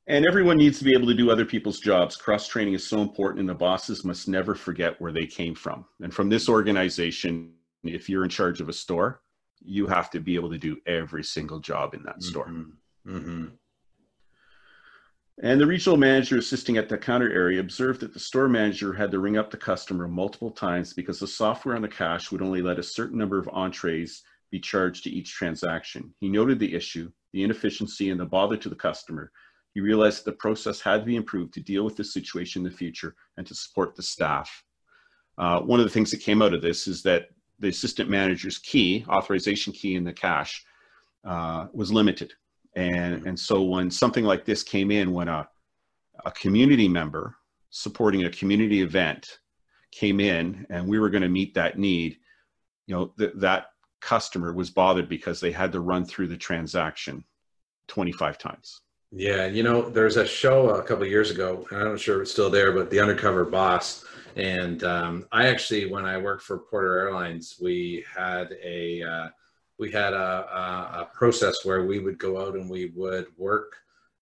And 0.08 0.26
everyone 0.28 0.58
needs 0.58 0.78
to 0.80 0.84
be 0.84 0.94
able 0.94 1.08
to 1.08 1.14
do 1.14 1.32
other 1.32 1.46
people's 1.46 1.80
jobs. 1.80 2.18
Cross 2.18 2.50
training 2.50 2.74
is 2.74 2.86
so 2.86 3.02
important, 3.02 3.40
and 3.40 3.50
the 3.50 3.56
bosses 3.56 4.04
must 4.04 4.28
never 4.28 4.54
forget 4.54 5.00
where 5.00 5.14
they 5.14 5.26
came 5.26 5.56
from. 5.56 5.86
And 6.02 6.14
from 6.14 6.28
this 6.28 6.50
organization, 6.50 7.54
if 7.84 8.10
you're 8.10 8.24
in 8.24 8.30
charge 8.30 8.60
of 8.60 8.68
a 8.68 8.74
store, 8.74 9.22
you 9.64 9.88
have 9.88 10.10
to 10.10 10.20
be 10.20 10.36
able 10.36 10.50
to 10.52 10.58
do 10.58 10.78
every 10.86 11.24
single 11.24 11.60
job 11.60 11.94
in 11.94 12.04
that 12.04 12.20
mm-hmm. 12.20 12.30
store. 12.30 12.48
Mm-hmm. 13.08 13.46
And 15.44 15.60
the 15.60 15.66
regional 15.66 15.98
manager 15.98 16.38
assisting 16.38 16.78
at 16.78 16.88
the 16.88 17.00
counter 17.00 17.32
area 17.34 17.60
observed 17.60 18.00
that 18.02 18.14
the 18.14 18.20
store 18.20 18.48
manager 18.48 18.94
had 18.94 19.10
to 19.10 19.18
ring 19.18 19.38
up 19.38 19.50
the 19.50 19.58
customer 19.58 20.08
multiple 20.08 20.52
times 20.52 20.94
because 20.94 21.20
the 21.20 21.26
software 21.26 21.76
on 21.76 21.82
the 21.82 21.88
cash 21.88 22.32
would 22.32 22.44
only 22.44 22.62
let 22.62 22.78
a 22.78 22.84
certain 22.84 23.18
number 23.18 23.40
of 23.40 23.50
entrees 23.52 24.22
be 24.52 24.60
charged 24.60 25.04
to 25.04 25.10
each 25.10 25.34
transaction. 25.34 26.14
He 26.20 26.30
noted 26.30 26.60
the 26.60 26.76
issue, 26.76 27.12
the 27.34 27.42
inefficiency, 27.42 28.12
and 28.12 28.20
the 28.20 28.26
bother 28.26 28.56
to 28.58 28.70
the 28.70 28.76
customer. 28.76 29.32
He 29.74 29.82
realized 29.82 30.20
that 30.20 30.32
the 30.32 30.38
process 30.38 30.80
had 30.80 31.00
to 31.00 31.06
be 31.06 31.16
improved 31.16 31.56
to 31.56 31.60
deal 31.60 31.84
with 31.84 31.98
this 31.98 32.14
situation 32.14 32.64
in 32.64 32.72
the 32.72 32.78
future 32.78 33.16
and 33.38 33.48
to 33.48 33.56
support 33.56 33.96
the 33.96 34.04
staff. 34.04 34.64
Uh, 35.40 35.62
one 35.62 35.80
of 35.80 35.88
the 35.88 35.92
things 35.92 36.12
that 36.12 36.20
came 36.20 36.44
out 36.44 36.54
of 36.54 36.62
this 36.62 36.88
is 36.88 37.02
that 37.02 37.30
the 37.58 37.70
assistant 37.70 38.12
manager's 38.12 38.60
key, 38.60 39.06
authorization 39.10 39.74
key 39.74 39.96
in 39.96 40.04
the 40.04 40.14
cash, 40.14 40.64
uh, 41.26 41.66
was 41.74 41.92
limited. 41.92 42.34
And, 42.76 43.26
and 43.28 43.40
so 43.40 43.64
when 43.64 43.92
something 43.92 44.24
like 44.24 44.46
this 44.46 44.64
came 44.64 44.92
in, 44.92 45.12
when 45.14 45.28
a, 45.28 45.48
a 46.26 46.32
community 46.32 46.88
member 46.88 47.36
supporting 47.70 48.26
a 48.26 48.30
community 48.30 48.82
event 48.82 49.40
came 49.92 50.20
in 50.20 50.66
and 50.70 50.88
we 50.88 51.00
were 51.00 51.10
going 51.10 51.24
to 51.24 51.30
meet 51.30 51.54
that 51.56 51.78
need, 51.78 52.18
you 52.88 52.96
know, 52.96 53.14
th- 53.18 53.34
that 53.36 53.68
customer 54.02 54.54
was 54.54 54.70
bothered 54.70 55.10
because 55.10 55.40
they 55.40 55.52
had 55.52 55.72
to 55.72 55.80
run 55.80 56.06
through 56.06 56.28
the 56.28 56.38
transaction 56.38 57.24
25 57.88 58.38
times. 58.38 58.82
Yeah, 59.12 59.46
you 59.46 59.64
know, 59.64 59.90
there's 59.90 60.16
a 60.16 60.26
show 60.26 60.70
a 60.70 60.84
couple 60.84 61.06
years 61.06 61.32
ago, 61.32 61.68
and 61.70 61.82
I'm 61.82 61.90
not 61.90 62.00
sure 62.00 62.22
it's 62.22 62.32
still 62.32 62.50
there, 62.50 62.72
but 62.72 62.90
The 62.90 63.02
Undercover 63.02 63.44
Boss. 63.44 64.06
And 64.38 64.86
um, 64.86 65.28
I 65.34 65.48
actually, 65.48 65.92
when 65.92 66.06
I 66.06 66.18
worked 66.18 66.44
for 66.44 66.58
Porter 66.58 66.98
Airlines, 67.00 67.58
we 67.62 68.06
had 68.16 68.56
a 68.64 69.04
uh, 69.04 69.28
we 69.82 69.92
had 69.92 70.14
a, 70.14 70.18
a, 70.18 71.02
a, 71.02 71.10
process 71.12 71.66
where 71.66 71.84
we 71.84 71.98
would 71.98 72.20
go 72.20 72.40
out 72.40 72.54
and 72.54 72.70
we 72.70 72.92
would 72.96 73.26
work. 73.36 73.78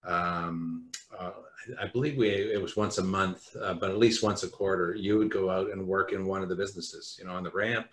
Um, 0.06 0.89
uh, 1.20 1.32
I 1.78 1.86
believe 1.88 2.16
we 2.18 2.30
it 2.30 2.62
was 2.62 2.78
once 2.78 2.98
a 2.98 3.04
month, 3.04 3.56
uh, 3.62 3.74
but 3.74 3.92
at 3.92 3.98
least 3.98 4.24
once 4.24 4.44
a 4.44 4.50
quarter. 4.50 4.96
You 4.96 5.18
would 5.18 5.30
go 5.30 5.50
out 5.50 5.70
and 5.72 5.86
work 5.86 6.13
in 6.13 6.25
one 6.25 6.42
of 6.42 6.48
the 6.48 6.56
businesses, 6.56 7.18
you 7.20 7.28
know, 7.28 7.34
on 7.34 7.44
the 7.44 7.51
ramp, 7.51 7.88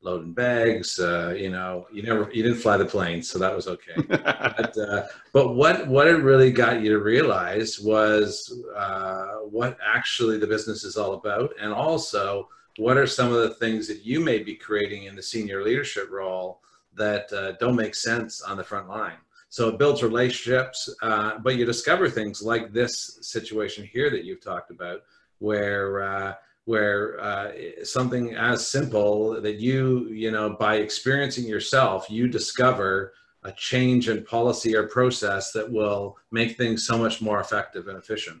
loading 0.00 0.32
bags. 0.32 0.98
Uh, 0.98 1.34
you 1.36 1.50
know, 1.50 1.86
you 1.92 2.02
never 2.02 2.30
you 2.32 2.42
didn't 2.42 2.58
fly 2.58 2.78
the 2.78 2.86
plane, 2.86 3.22
so 3.22 3.38
that 3.38 3.54
was 3.54 3.68
okay. 3.68 3.96
but, 4.08 4.78
uh, 4.78 5.04
but 5.34 5.54
what 5.54 5.86
what 5.88 6.08
it 6.08 6.22
really 6.22 6.50
got 6.50 6.80
you 6.80 6.88
to 6.88 7.00
realize 7.00 7.78
was 7.78 8.62
uh, 8.74 9.34
what 9.58 9.76
actually 9.86 10.38
the 10.38 10.46
business 10.46 10.84
is 10.84 10.96
all 10.96 11.12
about, 11.12 11.52
and 11.60 11.70
also 11.70 12.48
what 12.78 12.96
are 12.96 13.06
some 13.06 13.30
of 13.30 13.42
the 13.42 13.54
things 13.56 13.86
that 13.88 14.06
you 14.06 14.20
may 14.20 14.38
be 14.38 14.54
creating 14.54 15.04
in 15.04 15.14
the 15.14 15.22
senior 15.22 15.62
leadership 15.62 16.10
role 16.10 16.62
that 17.00 17.32
uh, 17.32 17.52
don't 17.52 17.76
make 17.76 17.94
sense 17.94 18.42
on 18.42 18.56
the 18.56 18.64
front 18.64 18.88
line. 18.88 19.18
So 19.48 19.68
it 19.68 19.78
builds 19.78 20.02
relationships, 20.04 20.88
uh, 21.02 21.38
but 21.42 21.56
you 21.56 21.64
discover 21.64 22.08
things 22.08 22.40
like 22.40 22.72
this 22.72 23.18
situation 23.22 23.88
here 23.92 24.08
that 24.10 24.24
you've 24.24 24.44
talked 24.44 24.70
about, 24.70 25.02
where 25.40 26.02
uh, 26.04 26.34
where 26.66 27.18
uh, 27.20 27.50
something 27.82 28.34
as 28.36 28.64
simple 28.64 29.40
that 29.40 29.56
you 29.56 30.08
you 30.08 30.30
know 30.30 30.50
by 30.50 30.76
experiencing 30.76 31.46
yourself 31.46 32.08
you 32.08 32.28
discover 32.28 33.12
a 33.42 33.52
change 33.52 34.08
in 34.08 34.22
policy 34.24 34.76
or 34.76 34.86
process 34.86 35.50
that 35.50 35.68
will 35.68 36.16
make 36.30 36.56
things 36.56 36.86
so 36.86 36.96
much 36.98 37.22
more 37.22 37.40
effective 37.40 37.88
and 37.88 37.96
efficient 37.96 38.40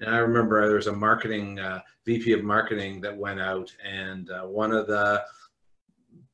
and 0.00 0.14
i 0.14 0.18
remember 0.18 0.66
there 0.66 0.76
was 0.76 0.88
a 0.88 0.92
marketing 1.08 1.58
uh, 1.60 1.80
vp 2.04 2.32
of 2.32 2.42
marketing 2.42 3.00
that 3.00 3.16
went 3.16 3.40
out 3.40 3.72
and 3.88 4.30
uh, 4.30 4.42
one 4.42 4.72
of 4.72 4.86
the 4.86 5.22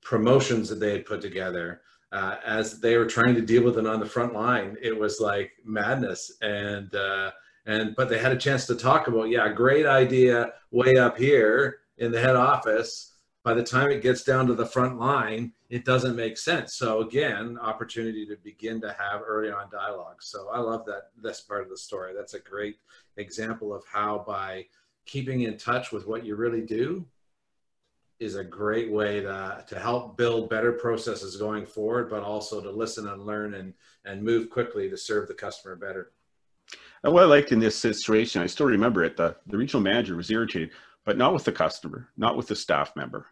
promotions 0.09 0.71
that 0.71 0.81
they 0.81 0.91
had 0.91 1.05
put 1.05 1.21
together 1.21 1.83
uh, 2.13 2.37
as 2.43 2.81
they 2.81 2.97
were 2.97 3.05
trying 3.05 3.35
to 3.35 3.43
deal 3.43 3.63
with 3.63 3.77
it 3.77 3.87
on 3.87 4.01
the 4.01 4.07
front 4.07 4.33
line 4.33 4.75
it 4.81 4.99
was 4.99 5.21
like 5.21 5.53
madness. 5.67 6.33
And 6.41 6.95
uh, 6.95 7.33
and 7.67 7.95
but 7.95 8.09
they 8.09 8.17
had 8.17 8.33
a 8.33 8.37
chance 8.39 8.67
to 8.69 8.75
talk 8.75 9.09
about 9.09 9.29
yeah 9.29 9.53
great 9.53 9.85
idea 9.85 10.55
way 10.71 10.97
up 10.97 11.19
here 11.19 11.81
in 11.99 12.11
the 12.11 12.19
head 12.19 12.37
office. 12.37 13.17
By 13.45 13.53
the 13.53 13.63
time 13.63 13.91
it 13.91 14.01
gets 14.01 14.25
down 14.25 14.47
to 14.47 14.55
the 14.55 14.65
front 14.65 14.99
line 14.99 15.53
it 15.69 15.85
doesn't 15.85 16.17
make 16.17 16.39
sense. 16.39 16.77
So 16.77 17.03
again 17.03 17.59
opportunity 17.61 18.25
to 18.29 18.37
begin 18.43 18.81
to 18.81 18.97
have 18.99 19.21
early 19.27 19.51
on 19.51 19.69
dialogue. 19.71 20.23
So 20.23 20.49
i 20.49 20.59
love 20.59 20.87
that 20.87 21.11
this 21.23 21.43
part 21.43 21.65
of 21.65 21.69
the 21.69 21.77
story. 21.77 22.15
That's 22.17 22.33
a 22.33 22.41
great 22.41 22.77
example 23.19 23.75
of 23.75 23.83
how 23.93 24.25
by 24.27 24.69
keeping 25.05 25.43
in 25.43 25.59
touch 25.59 25.93
with 25.93 26.07
what 26.07 26.25
you 26.25 26.35
really 26.35 26.63
do 26.63 27.07
is 28.21 28.35
a 28.35 28.45
great 28.45 28.91
way 28.91 29.21
to, 29.21 29.65
to 29.69 29.79
help 29.79 30.17
build 30.17 30.51
better 30.51 30.73
processes 30.73 31.37
going 31.37 31.65
forward 31.65 32.11
but 32.11 32.23
also 32.23 32.61
to 32.61 32.71
listen 32.71 33.09
and 33.09 33.25
learn 33.25 33.55
and 33.55 33.75
and 34.05 34.23
move 34.23 34.51
quickly 34.51 34.89
to 34.89 34.97
serve 34.97 35.29
the 35.29 35.35
customer 35.35 35.77
better 35.77 36.13
and 37.05 37.13
what 37.13 37.23
I 37.23 37.27
liked 37.27 37.53
in 37.53 37.61
this 37.61 37.77
situation, 37.77 38.43
I 38.43 38.47
still 38.47 38.67
remember 38.67 39.05
it, 39.05 39.17
the, 39.17 39.37
the 39.47 39.57
regional 39.57 39.83
manager 39.83 40.17
was 40.17 40.31
irritated, 40.31 40.71
but 41.05 41.17
not 41.17 41.33
with 41.33 41.45
the 41.45 41.53
customer, 41.53 42.09
not 42.17 42.37
with 42.37 42.49
the 42.49 42.57
staff 42.57 42.95
member, 42.97 43.27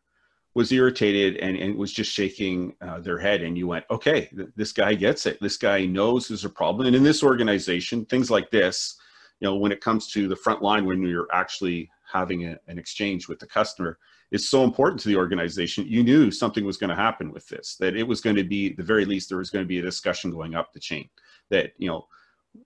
was 0.55 0.73
irritated 0.73 1.37
and, 1.39 1.57
and 1.57 1.77
was 1.77 1.93
just 1.93 2.13
shaking 2.13 2.75
uh, 2.81 3.01
their 3.01 3.19
head. 3.19 3.43
And 3.43 3.59
you 3.59 3.67
went, 3.67 3.85
okay, 3.91 4.27
th- 4.35 4.49
this 4.57 4.73
guy 4.73 4.95
gets 4.95 5.27
it. 5.27 5.39
This 5.41 5.57
guy 5.57 5.85
knows 5.85 6.29
there's 6.29 6.45
a 6.45 6.51
problem. 6.51 6.87
And 6.87 6.97
in 6.97 7.03
this 7.03 7.23
organization, 7.23 8.07
things 8.07 8.31
like 8.31 8.51
this, 8.51 8.97
you 9.41 9.49
know, 9.49 9.57
when 9.57 9.73
it 9.73 9.81
comes 9.81 10.11
to 10.13 10.29
the 10.29 10.37
front 10.37 10.63
line, 10.63 10.87
when 10.87 11.03
you're 11.03 11.29
actually 11.33 11.91
having 12.11 12.47
a, 12.47 12.59
an 12.69 12.79
exchange 12.79 13.29
with 13.29 13.39
the 13.39 13.47
customer, 13.47 13.99
is 14.33 14.49
so 14.49 14.65
important 14.65 15.01
to 15.01 15.09
the 15.09 15.17
organization. 15.17 15.87
You 15.87 16.03
knew 16.03 16.31
something 16.31 16.65
was 16.65 16.77
going 16.77 16.91
to 16.91 16.97
happen 16.97 17.33
with 17.33 17.47
this, 17.49 17.77
that 17.81 17.97
it 17.97 18.03
was 18.03 18.21
going 18.21 18.37
to 18.37 18.45
be, 18.45 18.73
the 18.73 18.83
very 18.83 19.05
least, 19.05 19.29
there 19.29 19.39
was 19.39 19.51
going 19.51 19.65
to 19.65 19.69
be 19.69 19.79
a 19.79 19.83
discussion 19.83 20.31
going 20.31 20.55
up 20.55 20.73
the 20.73 20.81
chain 20.81 21.09
that, 21.51 21.73
you 21.79 21.89
know, 21.89 22.07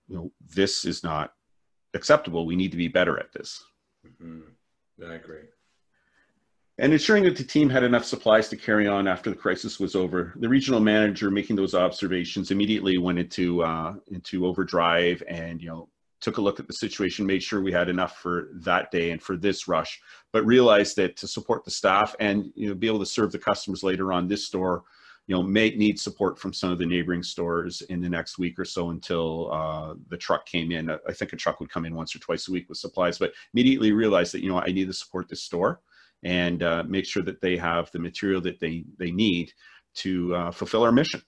you 0.08 0.16
know, 0.16 0.32
this 0.54 0.84
is 0.84 1.02
not 1.02 1.34
acceptable. 1.94 2.46
We 2.46 2.56
need 2.56 2.70
to 2.70 2.76
be 2.76 2.88
better 2.88 3.18
at 3.18 3.32
this. 3.32 3.62
Mm-hmm. 4.06 4.40
I 5.04 5.14
agree. 5.14 5.42
And 6.78 6.94
ensuring 6.94 7.24
that 7.24 7.36
the 7.36 7.44
team 7.44 7.68
had 7.68 7.82
enough 7.82 8.06
supplies 8.06 8.48
to 8.48 8.56
carry 8.56 8.88
on 8.88 9.06
after 9.06 9.28
the 9.28 9.36
crisis 9.36 9.78
was 9.78 9.94
over. 9.94 10.32
The 10.36 10.48
regional 10.48 10.80
manager, 10.80 11.30
making 11.30 11.56
those 11.56 11.74
observations, 11.74 12.50
immediately 12.50 12.96
went 12.96 13.18
into 13.18 13.62
uh, 13.62 13.94
into 14.10 14.46
overdrive 14.46 15.22
and 15.28 15.60
you 15.60 15.68
know 15.68 15.89
took 16.20 16.38
a 16.38 16.40
look 16.40 16.60
at 16.60 16.66
the 16.66 16.74
situation, 16.74 17.26
made 17.26 17.42
sure 17.42 17.62
we 17.62 17.72
had 17.72 17.88
enough 17.88 18.18
for 18.18 18.48
that 18.52 18.90
day 18.90 19.10
and 19.10 19.22
for 19.22 19.36
this 19.36 19.66
rush, 19.68 20.00
but 20.32 20.44
realized 20.44 20.96
that 20.96 21.16
to 21.16 21.26
support 21.26 21.64
the 21.64 21.70
staff 21.70 22.14
and 22.20 22.52
you 22.54 22.68
know 22.68 22.74
be 22.74 22.86
able 22.86 22.98
to 22.98 23.06
serve 23.06 23.32
the 23.32 23.38
customers 23.38 23.82
later 23.82 24.12
on, 24.12 24.28
this 24.28 24.46
store 24.46 24.84
you 25.30 25.36
know, 25.36 25.44
may 25.44 25.70
need 25.70 25.96
support 25.96 26.40
from 26.40 26.52
some 26.52 26.72
of 26.72 26.78
the 26.78 26.84
neighboring 26.84 27.22
stores 27.22 27.82
in 27.82 28.00
the 28.00 28.08
next 28.08 28.36
week 28.36 28.58
or 28.58 28.64
so 28.64 28.90
until 28.90 29.48
uh, 29.52 29.94
the 30.08 30.16
truck 30.16 30.44
came 30.44 30.72
in. 30.72 30.90
I 30.90 31.12
think 31.12 31.32
a 31.32 31.36
truck 31.36 31.60
would 31.60 31.70
come 31.70 31.84
in 31.84 31.94
once 31.94 32.16
or 32.16 32.18
twice 32.18 32.48
a 32.48 32.50
week 32.50 32.68
with 32.68 32.78
supplies, 32.78 33.16
but 33.16 33.32
immediately 33.54 33.92
realized 33.92 34.34
that, 34.34 34.42
you 34.42 34.48
know, 34.48 34.60
I 34.60 34.72
need 34.72 34.88
to 34.88 34.92
support 34.92 35.28
this 35.28 35.44
store 35.44 35.82
and 36.24 36.64
uh, 36.64 36.82
make 36.84 37.06
sure 37.06 37.22
that 37.22 37.40
they 37.40 37.56
have 37.58 37.92
the 37.92 38.00
material 38.00 38.40
that 38.40 38.58
they, 38.58 38.84
they 38.98 39.12
need 39.12 39.52
to 39.98 40.34
uh, 40.34 40.50
fulfill 40.50 40.82
our 40.82 40.90
mission. 40.90 41.22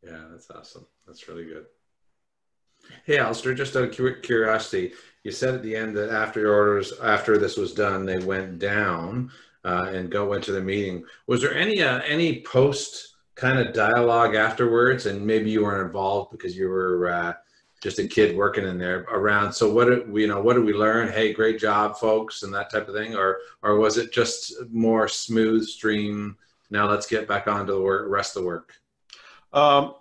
Yeah, 0.00 0.26
that's 0.30 0.48
awesome. 0.52 0.86
That's 1.04 1.26
really 1.26 1.44
good. 1.44 1.66
Hey, 3.04 3.18
Alistair, 3.18 3.54
just 3.54 3.76
out 3.76 3.84
of 3.84 4.22
curiosity, 4.22 4.92
you 5.24 5.32
said 5.32 5.54
at 5.54 5.62
the 5.62 5.74
end 5.74 5.96
that 5.96 6.10
after 6.10 6.40
your 6.40 6.54
orders, 6.54 6.92
after 7.02 7.38
this 7.38 7.56
was 7.56 7.74
done, 7.74 8.06
they 8.06 8.18
went 8.18 8.58
down 8.58 9.30
uh, 9.64 9.90
and 9.92 10.10
go 10.10 10.32
into 10.32 10.52
the 10.52 10.60
meeting. 10.60 11.04
Was 11.26 11.40
there 11.40 11.54
any 11.54 11.82
uh, 11.82 12.00
any 12.00 12.42
post 12.42 13.16
kind 13.34 13.58
of 13.58 13.74
dialogue 13.74 14.34
afterwards? 14.34 15.06
And 15.06 15.26
maybe 15.26 15.50
you 15.50 15.62
weren't 15.64 15.86
involved 15.86 16.30
because 16.30 16.56
you 16.56 16.68
were 16.68 17.10
uh, 17.10 17.32
just 17.82 17.98
a 17.98 18.06
kid 18.06 18.36
working 18.36 18.64
in 18.64 18.78
there 18.78 19.00
around. 19.10 19.52
So 19.52 19.72
what 19.72 19.86
did 19.86 20.10
we, 20.10 20.22
you 20.22 20.28
know? 20.28 20.40
What 20.40 20.54
did 20.54 20.64
we 20.64 20.72
learn? 20.72 21.08
Hey, 21.08 21.32
great 21.32 21.58
job, 21.58 21.96
folks, 21.96 22.42
and 22.42 22.52
that 22.54 22.70
type 22.70 22.88
of 22.88 22.94
thing, 22.94 23.14
or 23.14 23.38
or 23.62 23.76
was 23.76 23.98
it 23.98 24.12
just 24.12 24.54
more 24.70 25.08
smooth 25.08 25.66
stream? 25.66 26.36
Now 26.70 26.88
let's 26.88 27.06
get 27.06 27.28
back 27.28 27.48
on 27.48 27.66
to 27.66 27.72
the 27.72 27.80
work, 27.80 28.06
rest 28.08 28.36
of 28.36 28.42
the 28.42 28.46
work. 28.46 28.74
Um, 29.52 29.94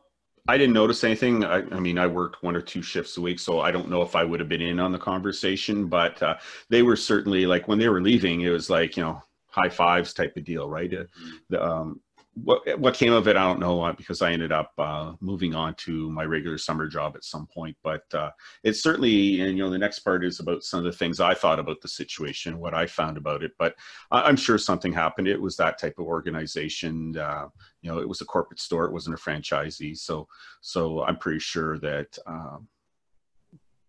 I 0.48 0.58
didn't 0.58 0.74
notice 0.74 1.04
anything. 1.04 1.44
I, 1.44 1.58
I, 1.58 1.80
mean, 1.80 1.98
I 1.98 2.08
worked 2.08 2.42
one 2.42 2.56
or 2.56 2.62
two 2.62 2.82
shifts 2.82 3.18
a 3.18 3.22
week, 3.22 3.40
so 3.40 3.60
I 3.60 3.72
don't 3.72 3.90
know 3.90 4.02
if 4.02 4.16
I 4.16 4.24
would 4.24 4.40
have 4.40 4.50
been 4.50 4.62
in 4.62 4.80
on 4.80 4.92
the 4.92 4.98
conversation. 4.98 5.88
But 5.88 6.22
uh, 6.24 6.38
they 6.70 6.84
were 6.84 6.96
certainly 6.96 7.46
like 7.46 7.68
when 7.68 7.80
they 7.80 7.90
were 7.90 8.02
leaving, 8.02 8.42
it 8.42 8.50
was 8.50 8.70
like 8.70 8.96
you 8.96 9.04
know 9.04 9.22
high 9.50 9.70
fives 9.70 10.14
type 10.14 10.38
of 10.38 10.46
deal, 10.46 10.70
right? 10.70 10.90
Mm-hmm. 10.90 11.36
The, 11.50 11.64
um, 11.64 12.02
what 12.44 12.80
what 12.80 12.94
came 12.94 13.14
of 13.14 13.28
it, 13.28 13.36
I 13.36 13.44
don't 13.44 13.60
know, 13.60 13.82
uh, 13.82 13.94
because 13.94 14.22
I 14.22 14.32
ended 14.32 14.52
up 14.52 14.72
uh, 14.78 15.14
moving 15.22 15.56
on 15.56 15.76
to 15.76 16.12
my 16.12 16.24
regular 16.24 16.58
summer 16.58 16.88
job 16.88 17.16
at 17.16 17.24
some 17.24 17.48
point. 17.48 17.76
But 17.84 18.04
uh, 18.14 18.32
it's 18.64 18.84
certainly, 18.84 19.42
and 19.42 19.58
you 19.58 19.64
know, 19.64 19.70
the 19.70 19.78
next 19.78 20.00
part 20.00 20.24
is 20.24 20.40
about 20.40 20.64
some 20.64 20.80
of 20.80 20.86
the 20.86 20.92
things 20.92 21.20
I 21.20 21.34
thought 21.34 21.60
about 21.60 21.82
the 21.82 21.88
situation, 21.88 22.60
what 22.60 22.74
I 22.74 22.86
found 22.86 23.18
about 23.18 23.44
it. 23.44 23.52
But 23.58 23.76
I'm 24.12 24.36
sure 24.36 24.58
something 24.58 24.94
happened. 24.94 25.28
It 25.28 25.42
was 25.42 25.58
that 25.58 25.80
type 25.80 25.96
of 25.98 26.06
organization. 26.06 27.18
Uh, 27.18 27.48
you 27.82 27.92
know, 27.92 28.00
it 28.00 28.10
was 28.10 28.22
a 28.22 28.26
corporate 28.26 28.60
store. 28.60 28.86
It 28.86 28.94
wasn't 28.94 29.16
a 29.16 29.22
franchisee. 29.22 29.98
So, 29.98 30.28
so 30.62 31.04
I'm 31.04 31.18
pretty 31.18 31.40
sure 31.40 31.80
that 31.80 32.18
um, 32.28 32.68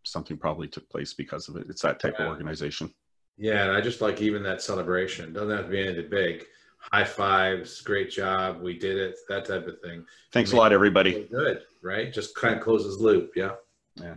something 0.04 0.36
probably 0.36 0.68
took 0.68 0.88
place 0.88 1.12
because 1.12 1.48
of 1.48 1.56
it. 1.56 1.66
It's 1.68 1.82
that 1.82 2.00
type 2.00 2.14
yeah. 2.18 2.26
of 2.26 2.30
organization. 2.30 2.92
Yeah, 3.36 3.64
and 3.64 3.72
I 3.72 3.80
just 3.80 4.00
like 4.00 4.20
even 4.20 4.42
that 4.44 4.62
celebration. 4.62 5.32
Doesn't 5.32 5.56
have 5.56 5.66
to 5.66 5.70
be 5.70 5.80
anything 5.80 6.10
big. 6.10 6.46
High 6.80 7.04
fives, 7.04 7.80
great 7.80 8.10
job, 8.10 8.62
we 8.62 8.78
did 8.78 8.96
it, 8.96 9.16
that 9.28 9.44
type 9.44 9.66
of 9.66 9.80
thing. 9.80 10.04
Thanks 10.32 10.52
a 10.52 10.56
lot, 10.56 10.72
everybody. 10.72 11.28
Good, 11.30 11.62
right? 11.82 12.12
Just 12.12 12.34
kind 12.34 12.54
of 12.54 12.62
closes 12.62 13.00
loop. 13.00 13.32
Yeah. 13.36 13.52
Yeah. 13.96 14.14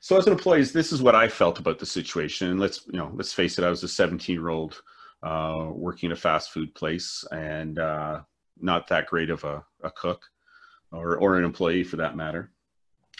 So 0.00 0.16
as 0.16 0.26
an 0.26 0.32
employee, 0.32 0.62
this 0.62 0.92
is 0.92 1.02
what 1.02 1.14
I 1.14 1.28
felt 1.28 1.58
about 1.58 1.78
the 1.78 1.86
situation. 1.86 2.50
And 2.50 2.60
let's 2.60 2.86
you 2.86 2.98
know, 2.98 3.10
let's 3.14 3.32
face 3.32 3.58
it, 3.58 3.64
I 3.64 3.70
was 3.70 3.82
a 3.82 3.88
17 3.88 4.34
year 4.34 4.48
old 4.48 4.80
uh, 5.22 5.66
working 5.72 6.08
in 6.08 6.12
a 6.12 6.16
fast 6.16 6.52
food 6.52 6.74
place, 6.74 7.24
and 7.32 7.78
uh, 7.78 8.20
not 8.60 8.86
that 8.88 9.06
great 9.06 9.30
of 9.30 9.42
a, 9.44 9.64
a 9.82 9.90
cook 9.90 10.22
or, 10.92 11.16
or 11.16 11.36
an 11.36 11.44
employee 11.44 11.84
for 11.84 11.96
that 11.96 12.16
matter. 12.16 12.52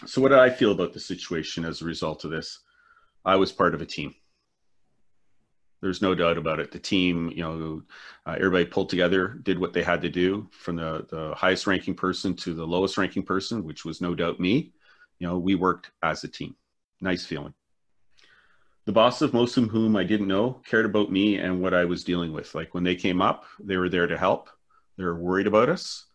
So, 0.06 0.22
what 0.22 0.28
did 0.28 0.38
I 0.38 0.50
feel 0.50 0.72
about 0.72 0.92
the 0.92 1.00
situation 1.00 1.64
as 1.64 1.82
a 1.82 1.84
result 1.84 2.24
of 2.24 2.30
this? 2.30 2.60
I 3.24 3.36
was 3.36 3.50
part 3.50 3.74
of 3.74 3.82
a 3.82 3.86
team. 3.86 4.14
There's 5.80 6.02
no 6.02 6.14
doubt 6.14 6.38
about 6.38 6.60
it. 6.60 6.72
The 6.72 6.78
team, 6.78 7.30
you 7.34 7.42
know, 7.42 7.82
uh, 8.26 8.34
everybody 8.36 8.64
pulled 8.64 8.90
together, 8.90 9.28
did 9.42 9.58
what 9.58 9.72
they 9.72 9.82
had 9.82 10.02
to 10.02 10.08
do 10.08 10.48
from 10.50 10.76
the, 10.76 11.06
the 11.08 11.34
highest 11.36 11.66
ranking 11.66 11.94
person 11.94 12.34
to 12.36 12.54
the 12.54 12.66
lowest 12.66 12.98
ranking 12.98 13.22
person, 13.22 13.64
which 13.64 13.84
was 13.84 14.00
no 14.00 14.14
doubt 14.14 14.40
me. 14.40 14.72
You 15.18 15.28
know, 15.28 15.38
we 15.38 15.54
worked 15.54 15.90
as 16.02 16.24
a 16.24 16.28
team. 16.28 16.56
Nice 17.00 17.24
feeling. 17.24 17.54
The 18.86 18.92
bosses, 18.92 19.32
most 19.32 19.56
of 19.56 19.68
whom 19.70 19.96
I 19.96 20.04
didn't 20.04 20.28
know, 20.28 20.60
cared 20.66 20.86
about 20.86 21.12
me 21.12 21.36
and 21.36 21.60
what 21.60 21.74
I 21.74 21.84
was 21.84 22.04
dealing 22.04 22.32
with. 22.32 22.54
Like 22.54 22.74
when 22.74 22.84
they 22.84 22.96
came 22.96 23.20
up, 23.20 23.44
they 23.60 23.76
were 23.76 23.88
there 23.88 24.06
to 24.06 24.16
help. 24.16 24.48
They 24.96 25.04
were 25.04 25.14
worried 25.14 25.46
about 25.46 25.68
us 25.68 26.06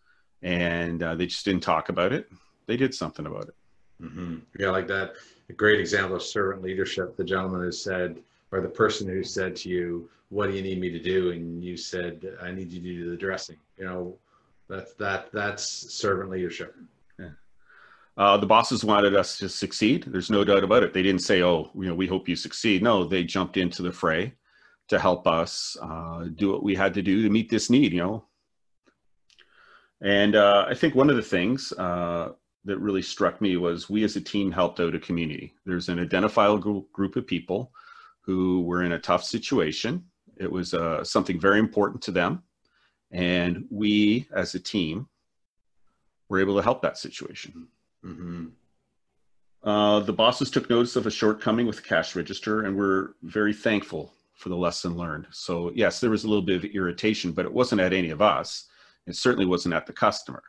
and 0.42 1.02
uh, 1.02 1.16
they 1.16 1.26
just 1.26 1.46
didn't 1.46 1.64
talk 1.64 1.90
about 1.90 2.12
it. 2.12 2.30
They 2.68 2.78
did 2.78 2.94
something 2.94 3.26
about 3.26 3.48
it. 3.48 3.56
Mm-hmm. 4.02 4.38
Yeah, 4.60 4.70
like 4.72 4.88
that. 4.88 5.14
A 5.50 5.54
great 5.54 5.80
example 5.80 6.18
of 6.18 6.24
servant 6.24 6.62
leadership. 6.62 7.16
The 7.16 7.24
gentleman 7.24 7.62
who 7.62 7.72
said, 7.72 8.18
or 8.54 8.62
the 8.62 8.70
person 8.70 9.08
who 9.08 9.24
said 9.24 9.56
to 9.56 9.70
you, 9.70 10.10
"What 10.30 10.48
do 10.48 10.56
you 10.56 10.62
need 10.62 10.80
me 10.80 10.92
to 10.92 11.00
do?" 11.00 11.32
and 11.32 11.64
you 11.64 11.76
said, 11.76 12.38
"I 12.40 12.52
need 12.52 12.72
you 12.72 12.82
to 12.82 13.04
do 13.04 13.10
the 13.10 13.18
dressing." 13.18 13.58
You 13.78 13.86
know, 13.86 14.18
that's 14.70 14.94
that 14.96 15.32
that's 15.32 15.64
servant 15.92 16.30
leadership. 16.30 16.76
Yeah. 17.20 17.32
Uh, 18.16 18.38
the 18.38 18.46
bosses 18.46 18.86
wanted 18.86 19.16
us 19.16 19.40
to 19.40 19.50
succeed. 19.50 20.04
There's 20.08 20.30
no 20.30 20.44
doubt 20.44 20.64
about 20.64 20.84
it. 20.84 20.94
They 20.94 21.02
didn't 21.02 21.24
say, 21.24 21.42
"Oh, 21.42 21.72
you 21.74 21.88
know, 21.88 21.96
we 21.96 22.06
hope 22.06 22.30
you 22.30 22.36
succeed." 22.36 22.84
No, 22.84 23.04
they 23.04 23.24
jumped 23.24 23.58
into 23.58 23.82
the 23.82 23.92
fray 23.92 24.34
to 24.90 25.00
help 25.00 25.26
us 25.28 25.76
uh, 25.82 26.26
do 26.36 26.52
what 26.52 26.64
we 26.64 26.76
had 26.76 26.94
to 26.94 27.02
do 27.02 27.24
to 27.24 27.30
meet 27.30 27.50
this 27.50 27.72
need. 27.72 27.92
You 27.92 28.04
know, 28.04 28.26
and 30.02 30.36
uh, 30.36 30.68
I 30.70 30.76
think 30.76 30.94
one 30.94 31.10
of 31.10 31.16
the 31.16 31.24
things 31.24 31.74
uh, 31.74 32.34
that 32.66 32.78
really 32.78 33.02
struck 33.02 33.42
me 33.42 33.58
was 33.58 33.90
we 33.90 34.04
as 34.04 34.16
a 34.16 34.22
team 34.22 34.52
helped 34.52 34.80
out 34.80 34.94
a 34.94 35.00
community. 35.00 35.56
There's 35.66 35.90
an 35.90 36.00
identifiable 36.00 36.86
group 36.94 37.16
of 37.16 37.26
people 37.26 37.72
who 38.26 38.62
were 38.62 38.84
in 38.84 38.94
a 38.94 39.00
tough 39.00 39.24
situation. 39.24 40.04
It 40.38 40.52
was 40.52 40.74
uh, 40.74 41.04
something 41.04 41.40
very 41.40 41.60
important 41.60 42.02
to 42.04 42.12
them. 42.12 42.44
And 43.12 43.66
we 43.70 44.28
as 44.34 44.56
a 44.56 44.60
team 44.60 45.08
were 46.30 46.40
able 46.40 46.56
to 46.56 46.64
help 46.64 46.82
that 46.82 46.98
situation. 46.98 47.68
Mm-hmm. 48.04 48.48
Uh, 49.64 50.00
the 50.02 50.14
bosses 50.14 50.50
took 50.50 50.70
notice 50.70 50.96
of 50.96 51.08
a 51.08 51.12
shortcoming 51.12 51.68
with 51.68 51.78
the 51.78 51.84
cash 51.84 52.16
register 52.16 52.64
and 52.64 52.76
were 52.76 53.16
very 53.22 53.54
thankful 53.54 54.14
for 54.34 54.50
the 54.50 54.58
lesson 54.58 54.98
learned. 54.98 55.28
So, 55.32 55.72
yes, 55.76 56.00
there 56.00 56.10
was 56.10 56.24
a 56.24 56.28
little 56.28 56.42
bit 56.42 56.58
of 56.58 56.66
irritation, 56.66 57.32
but 57.32 57.46
it 57.46 57.54
wasn't 57.54 57.82
at 57.82 57.94
any 57.94 58.10
of 58.10 58.22
us. 58.22 58.68
It 59.06 59.16
certainly 59.16 59.46
wasn't 59.46 59.76
at 59.76 59.86
the 59.86 59.94
customer. 59.94 60.44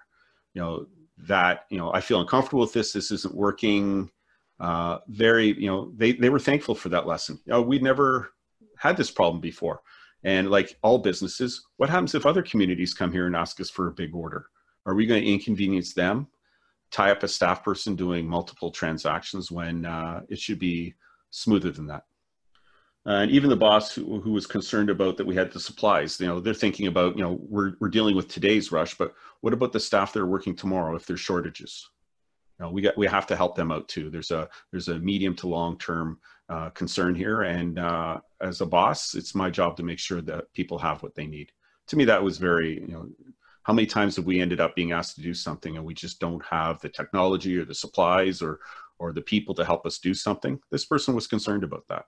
You 0.54 0.62
know, 0.62 0.86
that 1.18 1.66
you 1.70 1.78
know 1.78 1.92
i 1.92 2.00
feel 2.00 2.20
uncomfortable 2.20 2.60
with 2.60 2.72
this 2.72 2.92
this 2.92 3.10
isn't 3.10 3.34
working 3.34 4.10
uh, 4.60 4.98
very 5.08 5.58
you 5.60 5.66
know 5.66 5.92
they, 5.96 6.12
they 6.12 6.30
were 6.30 6.38
thankful 6.38 6.74
for 6.74 6.88
that 6.90 7.06
lesson. 7.06 7.40
You 7.44 7.52
know, 7.52 7.62
we'd 7.62 7.82
never 7.82 8.32
had 8.78 8.96
this 8.96 9.10
problem 9.10 9.40
before. 9.40 9.82
And 10.24 10.50
like 10.50 10.78
all 10.82 10.98
businesses 10.98 11.66
what 11.76 11.90
happens 11.90 12.14
if 12.14 12.26
other 12.26 12.42
communities 12.42 12.94
come 12.94 13.12
here 13.12 13.26
and 13.26 13.36
ask 13.36 13.60
us 13.60 13.70
for 13.70 13.88
a 13.88 13.92
big 13.92 14.14
order? 14.14 14.46
Are 14.86 14.94
we 14.94 15.06
going 15.06 15.22
to 15.22 15.30
inconvenience 15.30 15.94
them? 15.94 16.28
Tie 16.90 17.10
up 17.10 17.22
a 17.22 17.28
staff 17.28 17.64
person 17.64 17.96
doing 17.96 18.26
multiple 18.26 18.70
transactions 18.70 19.50
when 19.50 19.84
uh, 19.84 20.20
it 20.28 20.38
should 20.38 20.58
be 20.58 20.94
smoother 21.30 21.70
than 21.70 21.86
that. 21.86 22.04
And 23.06 23.30
even 23.30 23.50
the 23.50 23.56
boss 23.56 23.92
who, 23.92 24.20
who, 24.20 24.32
was 24.32 24.46
concerned 24.46 24.88
about 24.88 25.18
that 25.18 25.26
we 25.26 25.34
had 25.34 25.52
the 25.52 25.60
supplies 25.60 26.18
you 26.18 26.26
know 26.26 26.40
they're 26.40 26.54
thinking 26.54 26.86
about 26.86 27.16
you 27.16 27.22
know 27.22 27.38
we're, 27.48 27.72
we're 27.80 27.88
dealing 27.88 28.16
with 28.16 28.28
today's 28.28 28.72
rush 28.72 28.94
but 28.94 29.12
what 29.42 29.52
about 29.52 29.72
the 29.72 29.80
staff 29.80 30.12
that 30.12 30.20
are 30.20 30.26
working 30.26 30.56
tomorrow 30.56 30.96
if 30.96 31.04
there's 31.04 31.20
shortages 31.20 31.90
you 32.58 32.64
know, 32.64 32.70
we 32.70 32.82
got 32.82 32.96
we 32.96 33.06
have 33.06 33.26
to 33.28 33.36
help 33.36 33.56
them 33.56 33.72
out 33.72 33.88
too. 33.88 34.10
There's 34.10 34.30
a 34.30 34.48
there's 34.70 34.88
a 34.88 34.98
medium 34.98 35.34
to 35.36 35.48
long 35.48 35.78
term 35.78 36.18
uh, 36.48 36.70
concern 36.70 37.14
here. 37.14 37.42
And 37.42 37.78
uh, 37.78 38.20
as 38.40 38.60
a 38.60 38.66
boss 38.66 39.14
it's 39.14 39.34
my 39.34 39.50
job 39.50 39.76
to 39.76 39.82
make 39.82 39.98
sure 39.98 40.20
that 40.22 40.52
people 40.52 40.78
have 40.78 41.02
what 41.02 41.14
they 41.14 41.26
need. 41.26 41.50
To 41.88 41.96
me 41.96 42.04
that 42.04 42.22
was 42.22 42.38
very 42.38 42.80
you 42.80 42.88
know 42.88 43.08
how 43.64 43.72
many 43.72 43.86
times 43.86 44.16
have 44.16 44.26
we 44.26 44.40
ended 44.40 44.60
up 44.60 44.76
being 44.76 44.92
asked 44.92 45.16
to 45.16 45.22
do 45.22 45.34
something 45.34 45.76
and 45.76 45.84
we 45.84 45.94
just 45.94 46.20
don't 46.20 46.44
have 46.44 46.80
the 46.80 46.88
technology 46.88 47.56
or 47.58 47.64
the 47.64 47.74
supplies 47.74 48.40
or 48.42 48.60
or 48.98 49.12
the 49.12 49.22
people 49.22 49.54
to 49.54 49.64
help 49.64 49.84
us 49.84 49.98
do 49.98 50.14
something? 50.14 50.60
This 50.70 50.86
person 50.86 51.14
was 51.14 51.26
concerned 51.26 51.64
about 51.64 51.84
that. 51.88 52.04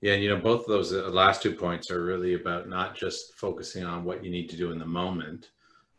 Yeah, 0.00 0.14
and 0.14 0.22
you 0.22 0.30
know, 0.30 0.40
both 0.40 0.62
of 0.62 0.68
those 0.68 0.92
uh, 0.92 1.08
last 1.10 1.42
two 1.42 1.52
points 1.52 1.90
are 1.90 2.02
really 2.02 2.34
about 2.34 2.68
not 2.68 2.96
just 2.96 3.34
focusing 3.34 3.84
on 3.84 4.02
what 4.02 4.24
you 4.24 4.30
need 4.30 4.48
to 4.48 4.56
do 4.56 4.72
in 4.72 4.78
the 4.78 4.86
moment, 4.86 5.50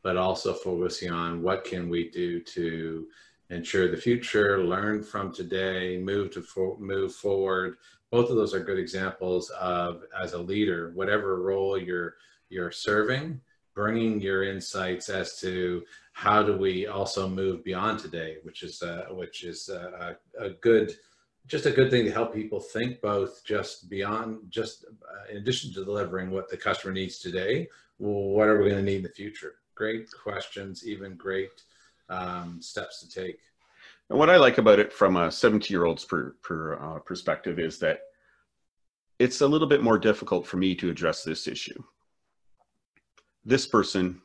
but 0.01 0.17
also 0.17 0.53
focusing 0.53 1.11
on 1.11 1.43
what 1.43 1.63
can 1.63 1.87
we 1.87 2.09
do 2.09 2.41
to 2.41 3.07
ensure 3.49 3.89
the 3.89 3.97
future, 3.97 4.63
learn 4.63 5.03
from 5.03 5.33
today, 5.33 5.97
move 5.97 6.31
to 6.31 6.77
move 6.79 7.13
forward. 7.15 7.77
Both 8.11 8.29
of 8.29 8.35
those 8.35 8.53
are 8.53 8.59
good 8.59 8.79
examples 8.79 9.49
of 9.51 10.03
as 10.21 10.33
a 10.33 10.37
leader, 10.37 10.91
whatever 10.95 11.41
role 11.41 11.77
you're 11.77 12.15
you're 12.49 12.71
serving, 12.71 13.41
bringing 13.75 14.19
your 14.19 14.43
insights 14.43 15.09
as 15.09 15.39
to 15.39 15.83
how 16.13 16.43
do 16.43 16.57
we 16.57 16.87
also 16.87 17.29
move 17.29 17.63
beyond 17.63 17.99
today, 17.99 18.37
which 18.43 18.63
is 18.63 18.81
uh, 18.81 19.05
which 19.11 19.43
is 19.43 19.69
uh, 19.69 20.15
a, 20.39 20.45
a 20.45 20.49
good 20.49 20.95
just 21.49 21.65
a 21.65 21.71
good 21.71 21.89
thing 21.89 22.05
to 22.05 22.11
help 22.11 22.33
people 22.33 22.59
think 22.59 23.01
both 23.01 23.43
just 23.43 23.89
beyond 23.89 24.37
just 24.49 24.85
uh, 24.85 25.31
in 25.31 25.37
addition 25.37 25.73
to 25.73 25.83
delivering 25.83 26.29
what 26.29 26.47
the 26.49 26.55
customer 26.55 26.93
needs 26.93 27.17
today 27.17 27.67
well, 27.97 28.29
what 28.29 28.47
are 28.47 28.61
we 28.61 28.69
going 28.69 28.85
to 28.85 28.91
need 28.91 28.97
in 28.97 29.03
the 29.03 29.09
future 29.09 29.55
great 29.75 30.07
questions 30.11 30.87
even 30.87 31.15
great 31.15 31.63
um, 32.09 32.61
steps 32.61 32.99
to 32.99 33.09
take 33.09 33.39
and 34.09 34.17
what 34.17 34.29
i 34.29 34.37
like 34.37 34.57
about 34.57 34.79
it 34.79 34.91
from 34.91 35.17
a 35.17 35.31
17 35.31 35.73
year 35.73 35.85
old's 35.85 36.05
per, 36.05 36.35
per 36.41 36.75
uh, 36.75 36.99
perspective 36.99 37.59
is 37.59 37.79
that 37.79 37.99
it's 39.19 39.41
a 39.41 39.47
little 39.47 39.67
bit 39.67 39.83
more 39.83 39.97
difficult 39.99 40.47
for 40.47 40.57
me 40.57 40.73
to 40.75 40.89
address 40.89 41.23
this 41.23 41.47
issue 41.47 41.81
this 43.45 43.67
person 43.67 44.21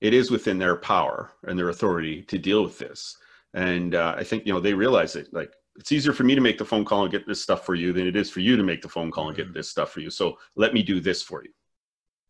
it 0.00 0.14
is 0.14 0.30
within 0.30 0.58
their 0.58 0.76
power 0.76 1.32
and 1.44 1.58
their 1.58 1.70
authority 1.70 2.22
to 2.22 2.38
deal 2.38 2.62
with 2.62 2.78
this 2.78 3.16
and 3.54 3.94
uh, 3.94 4.14
i 4.16 4.24
think 4.24 4.46
you 4.46 4.52
know 4.52 4.60
they 4.60 4.74
realize 4.74 5.16
it 5.16 5.32
like 5.32 5.52
it's 5.78 5.92
easier 5.92 6.12
for 6.12 6.24
me 6.24 6.34
to 6.34 6.40
make 6.40 6.58
the 6.58 6.64
phone 6.64 6.84
call 6.84 7.02
and 7.02 7.12
get 7.12 7.26
this 7.26 7.40
stuff 7.40 7.64
for 7.64 7.74
you 7.74 7.92
than 7.92 8.06
it 8.06 8.16
is 8.16 8.28
for 8.28 8.40
you 8.40 8.56
to 8.56 8.64
make 8.64 8.82
the 8.82 8.88
phone 8.88 9.10
call 9.10 9.28
and 9.28 9.36
get 9.36 9.46
mm-hmm. 9.46 9.54
this 9.54 9.70
stuff 9.70 9.92
for 9.92 10.00
you. 10.00 10.10
So 10.10 10.36
let 10.56 10.74
me 10.74 10.82
do 10.82 11.00
this 11.00 11.22
for 11.22 11.42
you. 11.44 11.50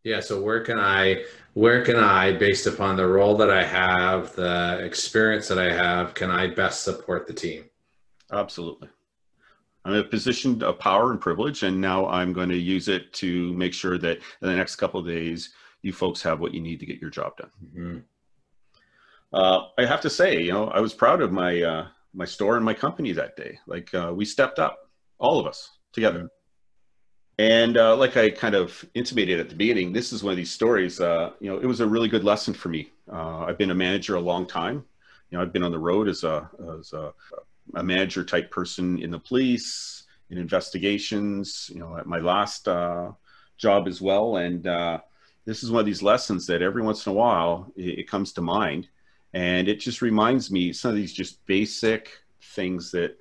Yeah. 0.04 0.20
So 0.20 0.40
where 0.40 0.62
can 0.62 0.78
I, 0.78 1.24
where 1.54 1.84
can 1.84 1.96
I, 1.96 2.32
based 2.32 2.66
upon 2.66 2.96
the 2.96 3.06
role 3.06 3.36
that 3.36 3.50
I 3.50 3.64
have, 3.64 4.34
the 4.34 4.78
experience 4.82 5.48
that 5.48 5.58
I 5.58 5.72
have, 5.72 6.14
can 6.14 6.30
I 6.30 6.46
best 6.46 6.84
support 6.84 7.26
the 7.26 7.34
team? 7.34 7.64
Absolutely. 8.32 8.88
I'm 9.84 9.94
in 9.94 10.00
a 10.00 10.04
position 10.04 10.62
of 10.62 10.78
power 10.78 11.12
and 11.12 11.20
privilege, 11.20 11.62
and 11.62 11.80
now 11.80 12.06
I'm 12.08 12.32
going 12.32 12.50
to 12.50 12.58
use 12.58 12.88
it 12.88 13.12
to 13.14 13.52
make 13.54 13.72
sure 13.72 13.96
that 13.98 14.18
in 14.18 14.48
the 14.48 14.54
next 14.54 14.76
couple 14.76 15.00
of 15.00 15.06
days, 15.06 15.54
you 15.82 15.92
folks 15.92 16.20
have 16.22 16.40
what 16.40 16.52
you 16.52 16.60
need 16.60 16.80
to 16.80 16.86
get 16.86 17.00
your 17.00 17.10
job 17.10 17.36
done. 17.36 17.50
Mm-hmm. 17.64 17.98
Uh, 19.32 19.68
I 19.78 19.86
have 19.86 20.00
to 20.02 20.10
say, 20.10 20.42
you 20.42 20.52
know, 20.52 20.68
I 20.68 20.80
was 20.80 20.92
proud 20.92 21.22
of 21.22 21.32
my 21.32 21.62
uh, 21.62 21.88
my 22.14 22.24
store 22.24 22.56
and 22.56 22.64
my 22.64 22.74
company 22.74 23.12
that 23.12 23.36
day. 23.36 23.58
Like 23.66 23.92
uh, 23.94 24.12
we 24.14 24.24
stepped 24.24 24.58
up, 24.58 24.90
all 25.18 25.38
of 25.38 25.46
us 25.46 25.78
together. 25.92 26.28
And 27.38 27.76
uh, 27.76 27.96
like 27.96 28.16
I 28.16 28.30
kind 28.30 28.54
of 28.56 28.84
intimated 28.94 29.38
at 29.38 29.48
the 29.48 29.54
beginning, 29.54 29.92
this 29.92 30.12
is 30.12 30.24
one 30.24 30.32
of 30.32 30.36
these 30.36 30.50
stories. 30.50 31.00
Uh, 31.00 31.30
you 31.40 31.48
know, 31.50 31.58
it 31.58 31.66
was 31.66 31.80
a 31.80 31.86
really 31.86 32.08
good 32.08 32.24
lesson 32.24 32.52
for 32.52 32.68
me. 32.68 32.90
Uh, 33.10 33.44
I've 33.44 33.58
been 33.58 33.70
a 33.70 33.76
manager 33.76 34.16
a 34.16 34.20
long 34.20 34.46
time. 34.46 34.84
You 35.30 35.38
know, 35.38 35.42
I've 35.42 35.52
been 35.52 35.62
on 35.62 35.70
the 35.70 35.78
road 35.78 36.08
as 36.08 36.24
a 36.24 36.50
as 36.78 36.92
a, 36.92 37.12
a 37.74 37.82
manager 37.82 38.24
type 38.24 38.50
person 38.50 39.00
in 39.00 39.10
the 39.10 39.20
police, 39.20 40.04
in 40.30 40.38
investigations. 40.38 41.70
You 41.72 41.80
know, 41.80 41.96
at 41.96 42.06
my 42.06 42.18
last 42.18 42.66
uh, 42.66 43.12
job 43.56 43.86
as 43.86 44.00
well. 44.00 44.36
And 44.38 44.66
uh, 44.66 44.98
this 45.44 45.62
is 45.62 45.70
one 45.70 45.80
of 45.80 45.86
these 45.86 46.02
lessons 46.02 46.46
that 46.48 46.60
every 46.60 46.82
once 46.82 47.06
in 47.06 47.12
a 47.12 47.14
while 47.14 47.72
it, 47.76 48.00
it 48.00 48.10
comes 48.10 48.32
to 48.32 48.40
mind 48.40 48.88
and 49.34 49.68
it 49.68 49.80
just 49.80 50.02
reminds 50.02 50.50
me 50.50 50.72
some 50.72 50.90
of 50.90 50.96
these 50.96 51.12
just 51.12 51.44
basic 51.46 52.10
things 52.40 52.90
that 52.92 53.16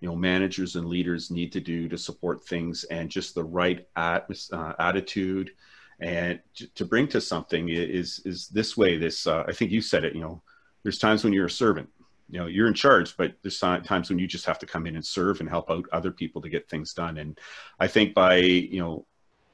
you 0.00 0.08
know 0.08 0.16
managers 0.16 0.76
and 0.76 0.86
leaders 0.86 1.30
need 1.30 1.52
to 1.52 1.60
do 1.60 1.88
to 1.88 1.98
support 1.98 2.44
things 2.44 2.84
and 2.84 3.10
just 3.10 3.34
the 3.34 3.44
right 3.44 3.86
atmos- 3.96 4.52
uh, 4.52 4.74
attitude 4.78 5.52
and 6.00 6.40
to 6.74 6.84
bring 6.84 7.06
to 7.06 7.20
something 7.20 7.68
is 7.68 8.20
is 8.24 8.48
this 8.48 8.76
way 8.76 8.96
this 8.96 9.26
uh, 9.26 9.44
i 9.46 9.52
think 9.52 9.70
you 9.70 9.80
said 9.80 10.04
it 10.04 10.14
you 10.14 10.20
know 10.20 10.42
there's 10.82 10.98
times 10.98 11.22
when 11.22 11.32
you're 11.32 11.46
a 11.46 11.50
servant 11.50 11.88
you 12.30 12.38
know 12.38 12.46
you're 12.46 12.68
in 12.68 12.74
charge 12.74 13.16
but 13.16 13.34
there's 13.42 13.58
times 13.58 14.08
when 14.08 14.18
you 14.18 14.26
just 14.26 14.46
have 14.46 14.58
to 14.58 14.66
come 14.66 14.86
in 14.86 14.94
and 14.96 15.04
serve 15.04 15.40
and 15.40 15.48
help 15.48 15.70
out 15.70 15.84
other 15.92 16.10
people 16.10 16.40
to 16.40 16.48
get 16.48 16.68
things 16.68 16.94
done. 16.94 17.18
And 17.18 17.38
i 17.78 17.86
think 17.86 18.14
by 18.14 18.36
you 18.36 18.78
know 18.78 19.04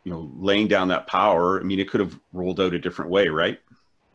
you 0.05 0.13
know 0.13 0.31
laying 0.37 0.69
down 0.69 0.89
that 0.89 1.07
power 1.09 1.61
i 1.61 1.65
mean 1.65 1.81
it 1.81 1.91
could 1.91 2.01
have 2.01 2.19
rolled 2.33 2.61
out 2.61 2.75
a 2.75 2.79
different 2.79 3.11
way 3.11 3.29
right? 3.29 3.59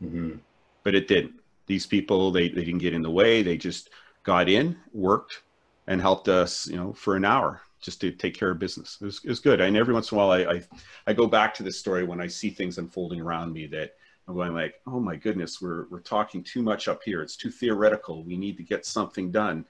Mm-hmm. 0.02 0.38
but 0.82 0.96
it 0.96 1.06
didn't. 1.06 1.34
These 1.66 1.86
people 1.86 2.32
they, 2.32 2.48
they 2.48 2.64
didn't 2.64 2.78
get 2.80 2.92
in 2.92 3.02
the 3.02 3.10
way. 3.10 3.42
They 3.42 3.56
just 3.56 3.90
got 4.24 4.48
in 4.48 4.76
worked 4.92 5.42
and 5.86 6.00
helped 6.00 6.28
us 6.28 6.66
you 6.66 6.76
know 6.76 6.92
for 6.92 7.16
an 7.16 7.24
hour 7.24 7.60
just 7.80 8.00
to 8.00 8.12
take 8.12 8.34
care 8.34 8.50
of 8.50 8.58
business 8.58 8.98
it 9.00 9.04
was, 9.04 9.20
it 9.24 9.28
was 9.28 9.40
good 9.40 9.60
and 9.60 9.76
every 9.76 9.94
once 9.94 10.12
in 10.12 10.16
a 10.16 10.18
while 10.18 10.30
I, 10.30 10.54
I, 10.54 10.62
I 11.08 11.12
go 11.12 11.26
back 11.26 11.54
to 11.54 11.62
this 11.62 11.78
story 11.78 12.04
when 12.04 12.20
i 12.20 12.26
see 12.26 12.50
things 12.50 12.78
unfolding 12.78 13.20
around 13.20 13.52
me 13.52 13.66
that 13.68 13.94
I'm 14.28 14.34
going 14.34 14.54
like, 14.54 14.80
oh 14.86 15.00
my 15.00 15.16
goodness, 15.16 15.60
we're 15.60 15.86
we're 15.88 16.00
talking 16.00 16.42
too 16.42 16.62
much 16.62 16.88
up 16.88 17.02
here. 17.04 17.22
It's 17.22 17.36
too 17.36 17.50
theoretical. 17.50 18.22
We 18.22 18.36
need 18.36 18.56
to 18.58 18.62
get 18.62 18.86
something 18.86 19.30
done. 19.30 19.64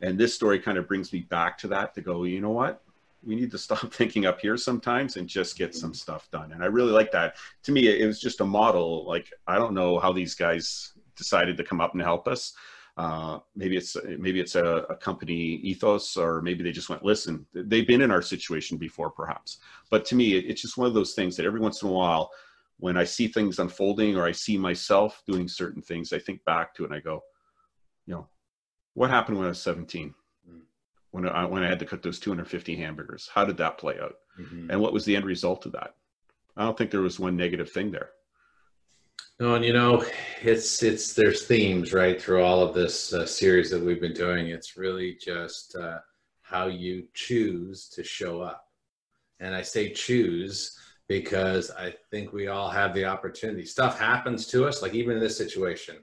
And 0.00 0.18
this 0.18 0.34
story 0.34 0.58
kind 0.58 0.78
of 0.78 0.86
brings 0.86 1.12
me 1.12 1.20
back 1.20 1.58
to 1.58 1.68
that 1.68 1.94
to 1.94 2.02
go, 2.02 2.24
you 2.24 2.40
know 2.40 2.50
what? 2.50 2.82
We 3.24 3.34
need 3.34 3.50
to 3.50 3.58
stop 3.66 3.92
thinking 3.92 4.26
up 4.26 4.40
here 4.40 4.56
sometimes 4.56 5.16
and 5.16 5.28
just 5.28 5.58
get 5.58 5.74
some 5.74 5.94
stuff 5.94 6.30
done. 6.30 6.52
And 6.52 6.62
I 6.62 6.66
really 6.66 6.92
like 6.92 7.10
that. 7.12 7.36
To 7.64 7.72
me, 7.72 7.88
it 7.88 8.06
was 8.06 8.20
just 8.20 8.40
a 8.40 8.46
model. 8.46 9.04
Like 9.06 9.32
I 9.46 9.56
don't 9.56 9.74
know 9.74 9.98
how 9.98 10.12
these 10.12 10.34
guys 10.34 10.92
decided 11.16 11.56
to 11.56 11.64
come 11.64 11.80
up 11.80 11.94
and 11.94 12.02
help 12.02 12.28
us. 12.28 12.54
Uh, 12.96 13.38
maybe 13.54 13.76
it's 13.76 13.94
maybe 14.18 14.40
it's 14.40 14.54
a, 14.54 14.86
a, 14.88 14.96
company 14.96 15.56
ethos, 15.56 16.16
or 16.16 16.40
maybe 16.40 16.64
they 16.64 16.72
just 16.72 16.88
went, 16.88 17.04
listen, 17.04 17.44
they've 17.52 17.86
been 17.86 18.00
in 18.00 18.10
our 18.10 18.22
situation 18.22 18.78
before, 18.78 19.10
perhaps. 19.10 19.58
But 19.90 20.06
to 20.06 20.14
me, 20.14 20.32
it's 20.32 20.62
just 20.62 20.78
one 20.78 20.86
of 20.86 20.94
those 20.94 21.12
things 21.12 21.36
that 21.36 21.44
every 21.44 21.60
once 21.60 21.82
in 21.82 21.88
a 21.88 21.92
while, 21.92 22.30
when 22.78 22.96
I 22.96 23.04
see 23.04 23.28
things 23.28 23.58
unfolding 23.58 24.16
or 24.16 24.24
I 24.24 24.32
see 24.32 24.56
myself 24.56 25.22
doing 25.26 25.46
certain 25.46 25.82
things, 25.82 26.14
I 26.14 26.18
think 26.18 26.42
back 26.44 26.74
to 26.74 26.84
it 26.84 26.86
and 26.86 26.94
I 26.94 27.00
go, 27.00 27.22
you 28.06 28.14
know, 28.14 28.28
what 28.94 29.10
happened 29.10 29.36
when 29.36 29.46
I 29.46 29.50
was 29.50 29.60
17? 29.60 30.14
Mm. 30.50 30.60
When 31.10 31.28
I, 31.28 31.44
when 31.44 31.62
I 31.62 31.68
had 31.68 31.78
to 31.80 31.86
cook 31.86 32.02
those 32.02 32.18
250 32.18 32.76
hamburgers, 32.76 33.28
how 33.32 33.44
did 33.44 33.58
that 33.58 33.76
play 33.76 33.98
out? 34.00 34.14
Mm-hmm. 34.40 34.70
And 34.70 34.80
what 34.80 34.94
was 34.94 35.04
the 35.04 35.16
end 35.16 35.26
result 35.26 35.66
of 35.66 35.72
that? 35.72 35.94
I 36.56 36.64
don't 36.64 36.78
think 36.78 36.90
there 36.90 37.02
was 37.02 37.20
one 37.20 37.36
negative 37.36 37.70
thing 37.70 37.90
there. 37.90 38.10
No, 39.38 39.54
and 39.54 39.64
you 39.64 39.74
know, 39.74 40.02
it's 40.40 40.82
it's 40.82 41.12
there's 41.12 41.46
themes 41.46 41.92
right 41.92 42.20
through 42.20 42.42
all 42.42 42.62
of 42.62 42.74
this 42.74 43.12
uh, 43.12 43.26
series 43.26 43.70
that 43.70 43.82
we've 43.82 44.00
been 44.00 44.14
doing. 44.14 44.46
It's 44.46 44.78
really 44.78 45.18
just 45.20 45.76
uh, 45.76 45.98
how 46.40 46.68
you 46.68 47.06
choose 47.12 47.88
to 47.90 48.02
show 48.02 48.40
up, 48.40 48.66
and 49.40 49.54
I 49.54 49.60
say 49.60 49.92
choose 49.92 50.78
because 51.06 51.70
I 51.70 51.94
think 52.10 52.32
we 52.32 52.48
all 52.48 52.70
have 52.70 52.94
the 52.94 53.04
opportunity. 53.04 53.66
Stuff 53.66 53.98
happens 53.98 54.46
to 54.48 54.66
us, 54.66 54.80
like 54.80 54.94
even 54.94 55.16
in 55.16 55.20
this 55.20 55.36
situation, 55.36 55.96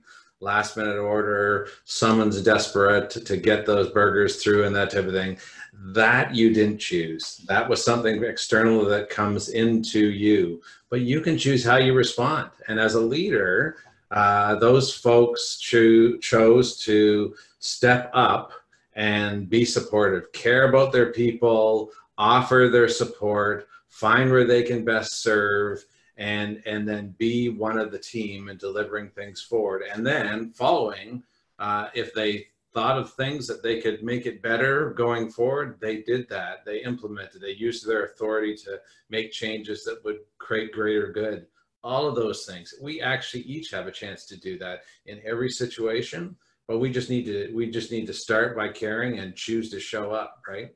last 0.44 0.78
minute 0.78 0.98
order, 0.98 1.68
someone's 1.86 2.42
desperate 2.42 3.10
to, 3.12 3.22
to, 3.22 3.38
get 3.38 3.66
those 3.66 3.90
burgers 3.90 4.44
through 4.44 4.66
and 4.66 4.76
that 4.76 4.92
type 4.92 5.06
of 5.06 5.14
thing. 5.14 5.38
That 5.74 6.36
you 6.36 6.54
didn't 6.54 6.80
choose. 6.80 7.38
That 7.48 7.68
was 7.68 7.84
something 7.84 8.24
external 8.24 8.86
that 8.86 9.10
comes 9.10 9.50
into 9.50 10.10
you, 10.12 10.62
but 10.90 11.02
you 11.02 11.22
can 11.22 11.38
choose 11.38 11.64
how 11.64 11.78
you 11.78 11.94
respond. 11.94 12.52
And 12.68 12.80
as 12.80 12.96
a 12.96 13.02
leader, 13.02 13.78
uh, 14.12 14.56
those 14.56 14.94
folks 14.94 15.58
cho- 15.58 16.18
chose 16.18 16.78
to 16.84 17.36
step 17.60 18.12
up 18.14 18.52
and 18.96 19.50
be 19.50 19.66
supportive, 19.66 20.32
care 20.34 20.70
about 20.70 20.92
their 20.92 21.12
people, 21.12 21.90
offer 22.18 22.70
their 22.72 22.88
support, 22.88 23.68
find 23.90 24.32
where 24.32 24.46
they 24.46 24.64
can 24.64 24.86
best 24.86 25.24
serve, 25.24 25.84
and 26.18 26.62
and 26.66 26.88
then 26.88 27.16
be 27.18 27.50
one 27.50 27.78
of 27.78 27.92
the 27.92 28.00
team 28.00 28.50
and 28.50 28.60
delivering 28.60 29.10
things 29.10 29.42
forward. 29.42 29.84
And 29.92 30.06
then 30.06 30.52
following 30.52 31.24
uh, 31.60 31.90
if 31.94 32.14
they 32.14 32.48
thought 32.74 32.98
of 32.98 33.14
things 33.14 33.46
that 33.48 33.62
they 33.62 33.80
could 33.80 34.04
make 34.04 34.26
it 34.26 34.42
better 34.42 34.90
going 34.92 35.30
forward 35.30 35.78
they 35.80 36.02
did 36.02 36.28
that. 36.30 36.66
They 36.66 36.84
implemented 36.84 37.42
they 37.42 37.52
used 37.52 37.88
their 37.88 38.06
authority 38.06 38.56
to 38.66 38.80
make 39.10 39.32
changes 39.32 39.84
that 39.84 40.04
would 40.04 40.20
create 40.40 40.72
greater 40.72 41.12
good. 41.12 41.48
All 41.84 42.08
of 42.08 42.16
those 42.16 42.46
things. 42.46 42.74
We 42.82 43.02
actually 43.02 43.44
each 43.44 43.70
have 43.72 43.88
a 43.88 43.92
chance 43.92 44.26
to 44.28 44.40
do 44.40 44.58
that 44.60 44.84
in 45.06 45.22
every 45.26 45.50
situation 45.50 46.36
but 46.68 46.80
we 46.80 46.90
just 46.90 47.10
need 47.10 47.26
to 47.26 47.52
we 47.54 47.70
just 47.70 47.92
need 47.92 48.08
to 48.08 48.14
start 48.14 48.56
by 48.56 48.70
caring 48.70 49.20
and 49.20 49.36
choose 49.36 49.70
to 49.72 49.80
show 49.80 50.12
up 50.12 50.42
right 50.48 50.74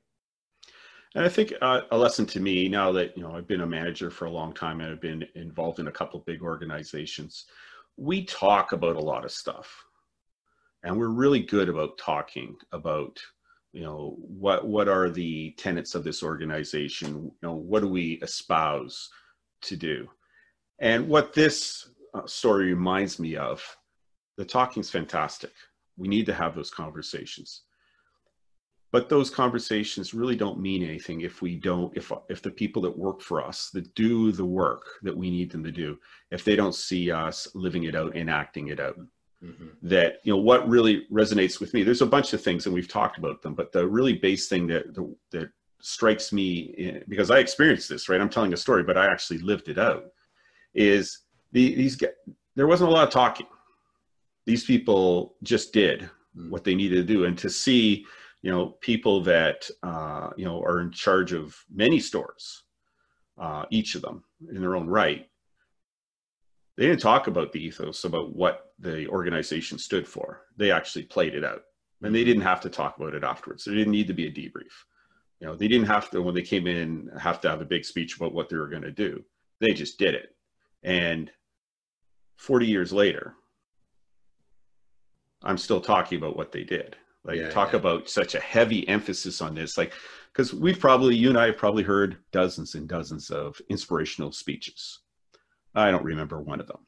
and 1.15 1.25
I 1.25 1.29
think 1.29 1.53
uh, 1.61 1.81
a 1.91 1.97
lesson 1.97 2.25
to 2.27 2.39
me 2.39 2.67
now 2.67 2.91
that 2.91 3.15
you 3.17 3.23
know 3.23 3.31
I've 3.35 3.47
been 3.47 3.61
a 3.61 3.67
manager 3.67 4.09
for 4.09 4.25
a 4.25 4.31
long 4.31 4.53
time 4.53 4.81
and 4.81 4.91
I've 4.91 5.01
been 5.01 5.25
involved 5.35 5.79
in 5.79 5.87
a 5.87 5.91
couple 5.91 6.19
of 6.19 6.25
big 6.25 6.41
organizations, 6.41 7.45
we 7.95 8.25
talk 8.25 8.71
about 8.71 8.95
a 8.95 9.01
lot 9.01 9.25
of 9.25 9.31
stuff, 9.31 9.85
and 10.83 10.97
we're 10.97 11.07
really 11.07 11.41
good 11.41 11.69
about 11.69 11.97
talking 11.97 12.55
about 12.71 13.19
you 13.73 13.81
know 13.81 14.15
what 14.19 14.67
what 14.67 14.87
are 14.87 15.09
the 15.09 15.51
tenets 15.57 15.95
of 15.95 16.03
this 16.03 16.23
organization? 16.23 17.23
You 17.23 17.31
know 17.41 17.55
what 17.55 17.81
do 17.81 17.87
we 17.87 18.13
espouse 18.21 19.09
to 19.63 19.75
do? 19.75 20.07
And 20.79 21.07
what 21.07 21.33
this 21.33 21.89
uh, 22.13 22.27
story 22.27 22.73
reminds 22.73 23.19
me 23.19 23.35
of 23.35 23.63
the 24.37 24.45
talking's 24.45 24.89
fantastic. 24.89 25.51
We 25.97 26.07
need 26.07 26.27
to 26.27 26.33
have 26.33 26.55
those 26.55 26.69
conversations 26.69 27.63
but 28.91 29.09
those 29.09 29.29
conversations 29.29 30.13
really 30.13 30.35
don't 30.35 30.59
mean 30.59 30.83
anything 30.83 31.21
if 31.21 31.41
we 31.41 31.55
don't 31.55 31.95
if 31.95 32.11
if 32.29 32.41
the 32.41 32.51
people 32.51 32.81
that 32.81 32.97
work 32.97 33.21
for 33.21 33.43
us 33.43 33.69
that 33.71 33.93
do 33.95 34.31
the 34.31 34.45
work 34.45 34.85
that 35.01 35.15
we 35.15 35.29
need 35.29 35.51
them 35.51 35.63
to 35.63 35.71
do 35.71 35.97
if 36.31 36.43
they 36.43 36.55
don't 36.55 36.75
see 36.75 37.11
us 37.11 37.47
living 37.53 37.83
it 37.83 37.95
out 37.95 38.15
and 38.15 38.29
acting 38.29 38.67
it 38.67 38.79
out 38.79 38.97
mm-hmm. 39.43 39.67
that 39.81 40.19
you 40.23 40.31
know 40.31 40.41
what 40.41 40.67
really 40.67 41.05
resonates 41.11 41.59
with 41.59 41.73
me 41.73 41.83
there's 41.83 42.01
a 42.01 42.05
bunch 42.05 42.33
of 42.33 42.41
things 42.41 42.65
and 42.65 42.73
we've 42.73 42.87
talked 42.87 43.17
about 43.17 43.41
them 43.41 43.53
but 43.53 43.71
the 43.71 43.85
really 43.85 44.13
base 44.13 44.47
thing 44.47 44.67
that 44.67 44.93
that 45.31 45.49
strikes 45.79 46.33
me 46.33 46.73
in, 46.77 47.03
because 47.07 47.29
i 47.29 47.39
experienced 47.39 47.89
this 47.89 48.09
right 48.09 48.21
i'm 48.21 48.29
telling 48.29 48.53
a 48.53 48.57
story 48.57 48.83
but 48.83 48.97
i 48.97 49.05
actually 49.05 49.37
lived 49.39 49.69
it 49.69 49.77
out 49.77 50.05
is 50.73 51.19
the, 51.51 51.75
these 51.75 51.97
there 52.55 52.67
wasn't 52.67 52.89
a 52.89 52.93
lot 52.93 53.07
of 53.07 53.13
talking 53.13 53.45
these 54.45 54.63
people 54.63 55.35
just 55.43 55.73
did 55.73 56.01
mm-hmm. 56.01 56.49
what 56.49 56.63
they 56.63 56.73
needed 56.73 56.95
to 56.95 57.13
do 57.13 57.25
and 57.25 57.37
to 57.37 57.49
see 57.49 58.05
you 58.47 58.53
know 58.53 58.77
people 58.79 59.21
that 59.23 59.69
uh, 59.83 60.29
you 60.37 60.45
know 60.45 60.61
are 60.61 60.79
in 60.79 60.89
charge 60.89 61.33
of 61.33 61.53
many 61.69 61.99
stores 61.99 62.63
uh, 63.37 63.65
each 63.71 63.93
of 63.95 64.01
them 64.01 64.23
in 64.49 64.61
their 64.61 64.77
own 64.77 64.87
right 64.87 65.27
they 66.77 66.87
didn't 66.87 67.01
talk 67.01 67.27
about 67.27 67.51
the 67.51 67.61
ethos 67.61 68.05
about 68.05 68.33
what 68.33 68.71
the 68.79 69.07
organization 69.07 69.79
stood 69.79 70.07
for. 70.07 70.43
They 70.57 70.71
actually 70.71 71.05
played 71.05 71.33
it 71.33 71.43
out 71.43 71.63
and 72.03 72.13
they 72.13 72.23
didn't 72.23 72.43
have 72.43 72.61
to 72.61 72.69
talk 72.69 72.97
about 72.97 73.15
it 73.15 73.23
afterwards. 73.23 73.65
There 73.65 73.73
didn't 73.73 73.91
need 73.91 74.05
to 74.07 74.13
be 74.13 74.27
a 74.27 74.31
debrief. 74.31 74.75
You 75.41 75.47
know 75.47 75.55
they 75.55 75.67
didn't 75.67 75.87
have 75.87 76.09
to 76.11 76.21
when 76.21 76.35
they 76.35 76.41
came 76.41 76.67
in 76.67 77.11
have 77.19 77.41
to 77.41 77.49
have 77.49 77.61
a 77.61 77.73
big 77.73 77.83
speech 77.83 78.15
about 78.15 78.33
what 78.33 78.47
they 78.47 78.55
were 78.55 78.69
going 78.69 78.83
to 78.83 78.91
do. 78.91 79.25
They 79.59 79.73
just 79.73 79.99
did 79.99 80.13
it. 80.13 80.29
And 80.83 81.29
40 82.37 82.67
years 82.67 82.93
later 82.93 83.33
i'm 85.43 85.57
still 85.57 85.81
talking 85.81 86.17
about 86.19 86.37
what 86.37 86.51
they 86.51 86.63
did 86.63 86.95
like 87.27 87.37
yeah, 87.37 87.49
talk 87.49 87.73
yeah. 87.73 87.79
about 87.79 88.09
such 88.09 88.33
a 88.33 88.39
heavy 88.39 88.87
emphasis 88.87 89.41
on 89.41 89.53
this 89.53 89.77
like 89.77 89.93
because 90.31 90.53
we've 90.53 90.79
probably 90.79 91.15
you 91.15 91.29
and 91.29 91.37
i 91.37 91.47
have 91.47 91.57
probably 91.57 91.83
heard 91.83 92.17
dozens 92.31 92.73
and 92.73 92.87
dozens 92.87 93.29
of 93.29 93.59
inspirational 93.69 94.31
speeches. 94.31 94.99
I 95.75 95.91
don't 95.91 96.03
remember 96.03 96.41
one 96.41 96.59
of 96.59 96.65
them. 96.65 96.79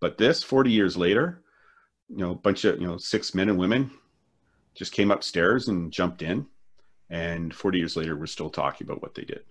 But 0.00 0.18
this 0.18 0.42
40 0.42 0.70
years 0.70 0.96
later 0.96 1.42
you 2.08 2.18
know 2.18 2.32
a 2.32 2.34
bunch 2.34 2.64
of 2.64 2.80
you 2.80 2.86
know 2.86 2.98
six 2.98 3.34
men 3.34 3.48
and 3.48 3.58
women 3.58 3.90
just 4.74 4.92
came 4.92 5.10
upstairs 5.10 5.68
and 5.68 5.92
jumped 5.92 6.22
in 6.22 6.46
and 7.10 7.54
40 7.54 7.78
years 7.78 7.96
later 7.96 8.16
we're 8.16 8.26
still 8.26 8.50
talking 8.50 8.86
about 8.86 9.00
what 9.00 9.14
they 9.14 9.24
did. 9.24 9.44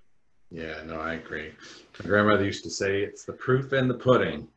Yeah 0.51 0.83
no 0.85 0.99
i 0.99 1.13
agree. 1.13 1.51
My 1.99 2.09
grandmother 2.09 2.43
used 2.43 2.65
to 2.65 2.69
say 2.69 3.01
it's 3.01 3.23
the 3.23 3.33
proof 3.33 3.73
in 3.73 3.87
the 3.87 3.93
pudding. 3.93 4.47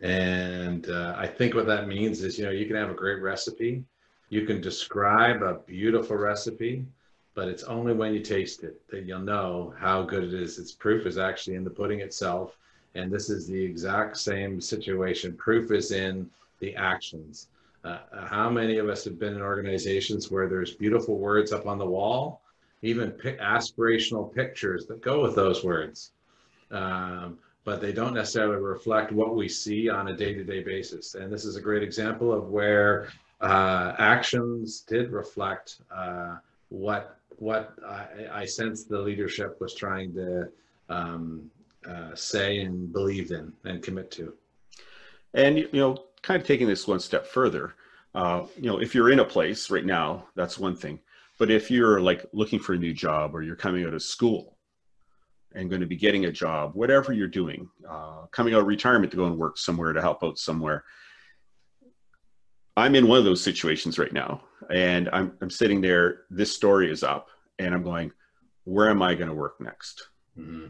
And 0.00 0.88
uh, 0.88 1.14
i 1.18 1.26
think 1.26 1.54
what 1.54 1.66
that 1.66 1.88
means 1.88 2.22
is 2.22 2.38
you 2.38 2.44
know 2.44 2.50
you 2.50 2.66
can 2.66 2.76
have 2.76 2.90
a 2.90 2.94
great 2.94 3.20
recipe 3.20 3.84
you 4.32 4.46
can 4.46 4.62
describe 4.62 5.42
a 5.42 5.58
beautiful 5.66 6.16
recipe, 6.16 6.86
but 7.34 7.48
it's 7.48 7.64
only 7.64 7.92
when 7.92 8.14
you 8.14 8.20
taste 8.20 8.64
it 8.64 8.80
that 8.88 9.04
you'll 9.04 9.18
know 9.18 9.74
how 9.78 10.02
good 10.02 10.24
it 10.24 10.32
is. 10.32 10.58
Its 10.58 10.72
proof 10.72 11.04
is 11.04 11.18
actually 11.18 11.54
in 11.54 11.64
the 11.64 11.70
pudding 11.70 12.00
itself. 12.00 12.56
And 12.94 13.12
this 13.12 13.28
is 13.28 13.46
the 13.46 13.62
exact 13.62 14.16
same 14.16 14.58
situation. 14.58 15.36
Proof 15.36 15.70
is 15.70 15.92
in 15.92 16.30
the 16.60 16.74
actions. 16.76 17.48
Uh, 17.84 17.98
uh 18.10 18.26
how 18.26 18.48
many 18.48 18.78
of 18.78 18.88
us 18.88 19.04
have 19.04 19.18
been 19.18 19.34
in 19.34 19.42
organizations 19.42 20.30
where 20.30 20.48
there's 20.48 20.72
beautiful 20.76 21.18
words 21.18 21.52
up 21.52 21.66
on 21.66 21.76
the 21.76 21.84
wall, 21.84 22.40
even 22.80 23.10
aspirational 23.38 24.34
pictures 24.34 24.86
that 24.86 25.02
go 25.02 25.22
with 25.22 25.34
those 25.34 25.62
words, 25.62 26.12
um, 26.70 27.38
but 27.64 27.82
they 27.82 27.92
don't 27.92 28.14
necessarily 28.14 28.56
reflect 28.56 29.12
what 29.12 29.36
we 29.36 29.46
see 29.46 29.90
on 29.90 30.08
a 30.08 30.16
day 30.16 30.32
to 30.32 30.42
day 30.42 30.62
basis. 30.62 31.16
And 31.16 31.30
this 31.30 31.44
is 31.44 31.56
a 31.56 31.60
great 31.60 31.82
example 31.82 32.32
of 32.32 32.48
where 32.48 33.08
uh, 33.42 33.94
actions 33.98 34.80
did 34.80 35.10
reflect 35.10 35.78
uh, 35.94 36.36
what 36.68 37.18
what 37.38 37.74
I, 37.86 38.06
I, 38.32 38.44
sensed 38.44 38.88
the 38.88 39.00
leadership 39.00 39.60
was 39.60 39.74
trying 39.74 40.14
to 40.14 40.48
um, 40.88 41.50
uh, 41.88 42.14
say 42.14 42.60
and 42.60 42.92
believe 42.92 43.32
in 43.32 43.52
and 43.64 43.82
commit 43.82 44.12
to. 44.12 44.34
And 45.34 45.58
you 45.58 45.68
know, 45.72 46.04
kind 46.22 46.40
of 46.40 46.46
taking 46.46 46.68
this 46.68 46.86
one 46.86 47.00
step 47.00 47.26
further, 47.26 47.74
uh, 48.14 48.46
you 48.56 48.70
know, 48.70 48.80
if 48.80 48.94
you're 48.94 49.10
in 49.10 49.18
a 49.18 49.24
place 49.24 49.70
right 49.70 49.84
now, 49.84 50.26
that's 50.36 50.58
one 50.58 50.76
thing. 50.76 51.00
But 51.38 51.50
if 51.50 51.70
you're 51.70 52.00
like 52.00 52.24
looking 52.32 52.60
for 52.60 52.74
a 52.74 52.78
new 52.78 52.94
job 52.94 53.34
or 53.34 53.42
you're 53.42 53.56
coming 53.56 53.84
out 53.84 53.94
of 53.94 54.02
school 54.02 54.56
and 55.54 55.68
going 55.68 55.80
to 55.80 55.86
be 55.86 55.96
getting 55.96 56.26
a 56.26 56.32
job, 56.32 56.74
whatever 56.74 57.12
you're 57.12 57.26
doing, 57.26 57.68
uh, 57.88 58.26
coming 58.30 58.54
out 58.54 58.60
of 58.60 58.66
retirement 58.66 59.10
to 59.10 59.16
go 59.16 59.26
and 59.26 59.36
work 59.36 59.58
somewhere 59.58 59.92
to 59.92 60.00
help 60.00 60.22
out 60.22 60.38
somewhere, 60.38 60.84
I'm 62.76 62.94
in 62.94 63.06
one 63.06 63.18
of 63.18 63.24
those 63.24 63.42
situations 63.42 63.98
right 63.98 64.12
now, 64.12 64.42
and 64.70 65.08
I'm 65.12 65.32
I'm 65.42 65.50
sitting 65.50 65.80
there. 65.80 66.22
This 66.30 66.54
story 66.54 66.90
is 66.90 67.02
up, 67.02 67.28
and 67.58 67.74
I'm 67.74 67.82
going, 67.82 68.12
where 68.64 68.88
am 68.88 69.02
I 69.02 69.14
going 69.14 69.28
to 69.28 69.34
work 69.34 69.60
next? 69.60 70.08
Mm-hmm. 70.38 70.68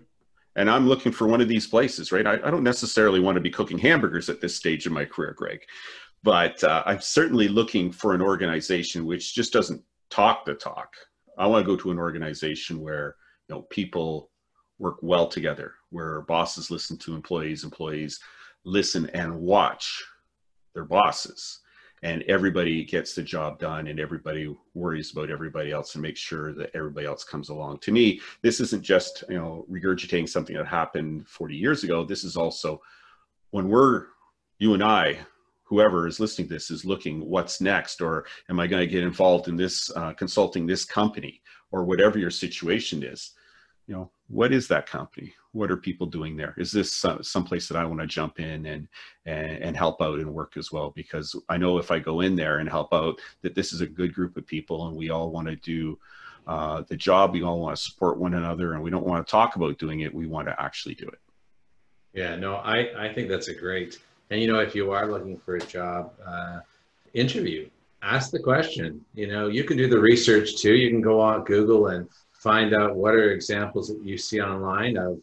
and 0.56 0.68
I'm 0.68 0.88
looking 0.88 1.12
for 1.12 1.28
one 1.28 1.40
of 1.40 1.46
these 1.46 1.68
places, 1.68 2.10
right? 2.10 2.26
I, 2.26 2.32
I, 2.32 2.50
don't 2.50 2.64
necessarily 2.64 3.20
want 3.20 3.36
to 3.36 3.40
be 3.40 3.48
cooking 3.48 3.78
hamburgers 3.78 4.28
at 4.28 4.40
this 4.40 4.56
stage 4.56 4.86
of 4.86 4.92
my 4.92 5.04
career, 5.04 5.34
Greg, 5.38 5.60
but 6.24 6.64
uh, 6.64 6.82
I'm 6.84 7.00
certainly 7.00 7.46
looking 7.46 7.92
for 7.92 8.12
an 8.12 8.20
organization 8.20 9.06
which 9.06 9.36
just 9.36 9.52
doesn't 9.52 9.80
talk 10.10 10.44
the 10.44 10.54
talk. 10.54 10.92
I 11.38 11.46
want 11.46 11.64
to 11.64 11.70
go 11.70 11.76
to 11.76 11.92
an 11.92 11.98
organization 12.00 12.80
where 12.80 13.14
you 13.48 13.54
know 13.54 13.62
people 13.70 14.32
work 14.80 14.96
well 15.00 15.28
together, 15.28 15.74
where 15.90 16.22
bosses 16.22 16.72
listen 16.72 16.96
to 16.98 17.14
employees, 17.14 17.62
employees 17.62 18.18
listen 18.64 19.08
and 19.10 19.40
watch 19.40 20.02
their 20.74 20.84
bosses 20.84 21.60
and 22.02 22.22
everybody 22.24 22.84
gets 22.84 23.14
the 23.14 23.22
job 23.22 23.58
done 23.58 23.86
and 23.86 24.00
everybody 24.00 24.54
worries 24.74 25.12
about 25.12 25.30
everybody 25.30 25.70
else 25.70 25.94
and 25.94 26.02
makes 26.02 26.20
sure 26.20 26.52
that 26.52 26.70
everybody 26.74 27.06
else 27.06 27.24
comes 27.24 27.48
along. 27.48 27.78
To 27.78 27.92
me 27.92 28.20
this 28.42 28.60
isn't 28.60 28.82
just 28.82 29.24
you 29.28 29.38
know 29.38 29.66
regurgitating 29.70 30.28
something 30.28 30.56
that 30.56 30.66
happened 30.66 31.28
40 31.28 31.56
years 31.56 31.84
ago. 31.84 32.04
This 32.04 32.24
is 32.24 32.36
also 32.36 32.80
when 33.50 33.68
we're 33.68 34.06
you 34.58 34.74
and 34.74 34.82
i 34.82 35.18
whoever 35.64 36.06
is 36.06 36.20
listening 36.20 36.46
to 36.48 36.54
this 36.54 36.70
is 36.70 36.84
looking 36.84 37.20
what's 37.28 37.60
next? 37.60 38.00
Or 38.00 38.26
am 38.50 38.60
i 38.60 38.66
going 38.66 38.86
to 38.86 38.92
get 38.92 39.04
involved 39.04 39.48
in 39.48 39.56
this 39.56 39.90
uh, 39.96 40.12
consulting 40.12 40.66
this 40.66 40.84
company? 40.84 41.40
Or 41.70 41.84
whatever 41.84 42.18
your 42.18 42.30
situation 42.30 43.02
is 43.02 43.32
you 43.86 43.94
know 43.94 44.10
what 44.28 44.52
is 44.52 44.66
that 44.68 44.86
company? 44.86 45.34
What 45.52 45.70
are 45.70 45.76
people 45.76 46.06
doing 46.06 46.36
there? 46.36 46.54
Is 46.56 46.72
this 46.72 46.90
some, 46.90 47.22
someplace 47.22 47.68
that 47.68 47.76
i 47.76 47.84
want 47.84 48.00
to 48.00 48.06
jump 48.06 48.40
in 48.40 48.66
and, 48.66 48.88
and 49.26 49.62
and 49.62 49.76
help 49.76 50.00
out 50.00 50.20
and 50.20 50.32
work 50.32 50.56
as 50.56 50.72
well? 50.72 50.90
Because 50.90 51.36
i 51.48 51.56
know 51.56 51.78
if 51.78 51.90
i 51.90 51.98
go 51.98 52.20
in 52.20 52.36
there 52.36 52.58
and 52.58 52.68
help 52.68 52.92
out 52.94 53.20
that 53.42 53.54
this 53.54 53.72
is 53.72 53.80
a 53.80 53.86
good 53.86 54.14
group 54.14 54.36
of 54.36 54.46
people 54.46 54.88
and 54.88 54.96
we 54.96 55.10
all 55.10 55.30
want 55.30 55.48
to 55.48 55.56
do 55.56 55.98
uh, 56.46 56.82
the 56.88 56.96
job. 56.96 57.32
We 57.32 57.42
all 57.42 57.60
want 57.60 57.76
to 57.76 57.82
support 57.82 58.18
one 58.18 58.34
another 58.34 58.74
and 58.74 58.82
we 58.82 58.90
don't 58.90 59.06
want 59.06 59.24
to 59.24 59.30
talk 59.30 59.54
about 59.56 59.78
doing 59.78 60.00
it. 60.00 60.12
We 60.12 60.26
want 60.26 60.48
to 60.48 60.60
actually 60.60 60.94
do 60.94 61.06
it. 61.08 61.20
Yeah 62.14 62.36
no 62.36 62.56
i 62.56 63.06
i 63.06 63.12
think 63.12 63.28
that's 63.28 63.48
a 63.48 63.54
great 63.54 63.98
and 64.30 64.40
you 64.40 64.50
know 64.50 64.60
if 64.60 64.74
you 64.74 64.90
are 64.90 65.06
looking 65.10 65.38
for 65.38 65.56
a 65.56 65.60
job 65.60 66.12
uh, 66.26 66.60
interview 67.14 67.68
ask 68.02 68.30
the 68.30 68.38
question. 68.38 69.04
You 69.14 69.28
know 69.28 69.48
you 69.48 69.64
can 69.64 69.76
do 69.76 69.88
the 69.88 69.98
research 69.98 70.56
too. 70.56 70.74
You 70.74 70.90
can 70.90 71.00
go 71.00 71.20
on 71.20 71.44
google 71.44 71.88
and 71.88 72.08
find 72.42 72.74
out 72.74 72.96
what 72.96 73.14
are 73.14 73.30
examples 73.30 73.88
that 73.88 74.02
you 74.02 74.18
see 74.18 74.40
online 74.40 74.96
of 74.96 75.20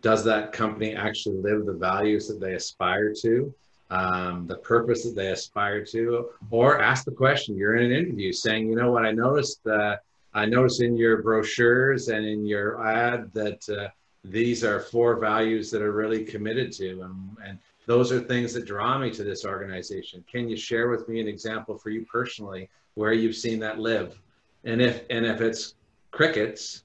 does 0.00 0.22
that 0.22 0.52
company 0.52 0.94
actually 0.94 1.36
live 1.36 1.66
the 1.66 1.72
values 1.72 2.28
that 2.28 2.38
they 2.38 2.54
aspire 2.54 3.12
to 3.12 3.52
um, 3.90 4.46
the 4.46 4.56
purpose 4.58 5.02
that 5.02 5.16
they 5.16 5.28
aspire 5.28 5.84
to? 5.84 6.28
Or 6.50 6.80
ask 6.80 7.04
the 7.04 7.10
question 7.10 7.56
you're 7.56 7.74
in 7.74 7.90
an 7.90 7.98
interview 7.98 8.32
saying 8.32 8.68
you 8.68 8.76
know 8.76 8.92
what? 8.92 9.04
I 9.04 9.10
noticed 9.10 9.66
uh, 9.66 9.96
i 10.32 10.46
noticed 10.46 10.80
in 10.80 10.96
your 10.96 11.22
brochures 11.22 12.06
and 12.08 12.24
in 12.24 12.46
your 12.46 12.86
ad 12.86 13.32
that 13.32 13.68
uh, 13.68 13.88
these 14.22 14.62
are 14.62 14.78
four 14.78 15.16
values 15.16 15.72
that 15.72 15.82
are 15.82 15.90
really 15.90 16.24
committed 16.24 16.70
to 16.70 17.00
and, 17.02 17.36
and 17.44 17.58
those 17.86 18.12
are 18.12 18.20
things 18.20 18.52
that 18.54 18.66
draw 18.66 18.96
me 18.98 19.10
to 19.10 19.24
this 19.24 19.44
organization. 19.44 20.24
Can 20.30 20.48
you 20.48 20.56
share 20.56 20.88
with 20.88 21.08
me 21.08 21.20
an 21.20 21.26
example 21.26 21.76
for 21.76 21.90
you 21.90 22.06
personally 22.06 22.68
where 22.94 23.12
you've 23.12 23.34
seen 23.34 23.58
that 23.60 23.80
live? 23.80 24.16
And 24.62 24.80
if 24.80 25.02
and 25.10 25.26
if 25.26 25.40
it's 25.40 25.74
crickets, 26.10 26.82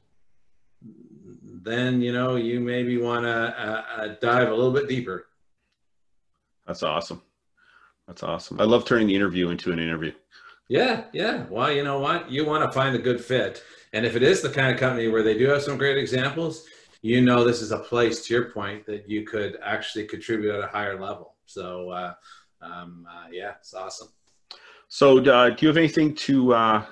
then 1.63 2.01
you 2.01 2.13
know 2.13 2.35
you 2.35 2.59
maybe 2.59 2.97
want 2.97 3.25
to 3.25 3.29
uh, 3.29 3.83
uh, 3.97 4.15
dive 4.21 4.49
a 4.49 4.53
little 4.55 4.71
bit 4.71 4.87
deeper. 4.87 5.27
That's 6.67 6.83
awesome. 6.83 7.21
That's 8.07 8.23
awesome. 8.23 8.59
I 8.59 8.63
love 8.63 8.85
turning 8.85 9.07
the 9.07 9.15
interview 9.15 9.49
into 9.49 9.71
an 9.71 9.79
interview. 9.79 10.11
Yeah, 10.67 11.05
yeah. 11.13 11.45
Well, 11.49 11.71
you 11.71 11.83
know 11.83 11.99
what? 11.99 12.29
You 12.29 12.45
want 12.45 12.63
to 12.63 12.71
find 12.71 12.95
a 12.95 12.99
good 12.99 13.23
fit, 13.23 13.63
and 13.93 14.05
if 14.05 14.15
it 14.15 14.23
is 14.23 14.41
the 14.41 14.49
kind 14.49 14.73
of 14.73 14.79
company 14.79 15.07
where 15.07 15.23
they 15.23 15.37
do 15.37 15.47
have 15.49 15.61
some 15.61 15.77
great 15.77 15.97
examples, 15.97 16.65
you 17.01 17.21
know 17.21 17.43
this 17.43 17.61
is 17.61 17.71
a 17.71 17.79
place. 17.79 18.25
To 18.25 18.33
your 18.33 18.45
point, 18.45 18.85
that 18.87 19.07
you 19.07 19.25
could 19.25 19.57
actually 19.63 20.05
contribute 20.05 20.55
at 20.55 20.63
a 20.63 20.67
higher 20.67 20.99
level. 20.99 21.35
So, 21.45 21.89
uh, 21.91 22.13
um, 22.61 23.07
uh, 23.09 23.27
yeah, 23.31 23.53
it's 23.59 23.73
awesome. 23.73 24.09
So, 24.87 25.19
uh, 25.19 25.49
do 25.49 25.57
you 25.59 25.67
have 25.67 25.77
anything 25.77 26.15
to 26.15 26.53
uh, 26.53 26.85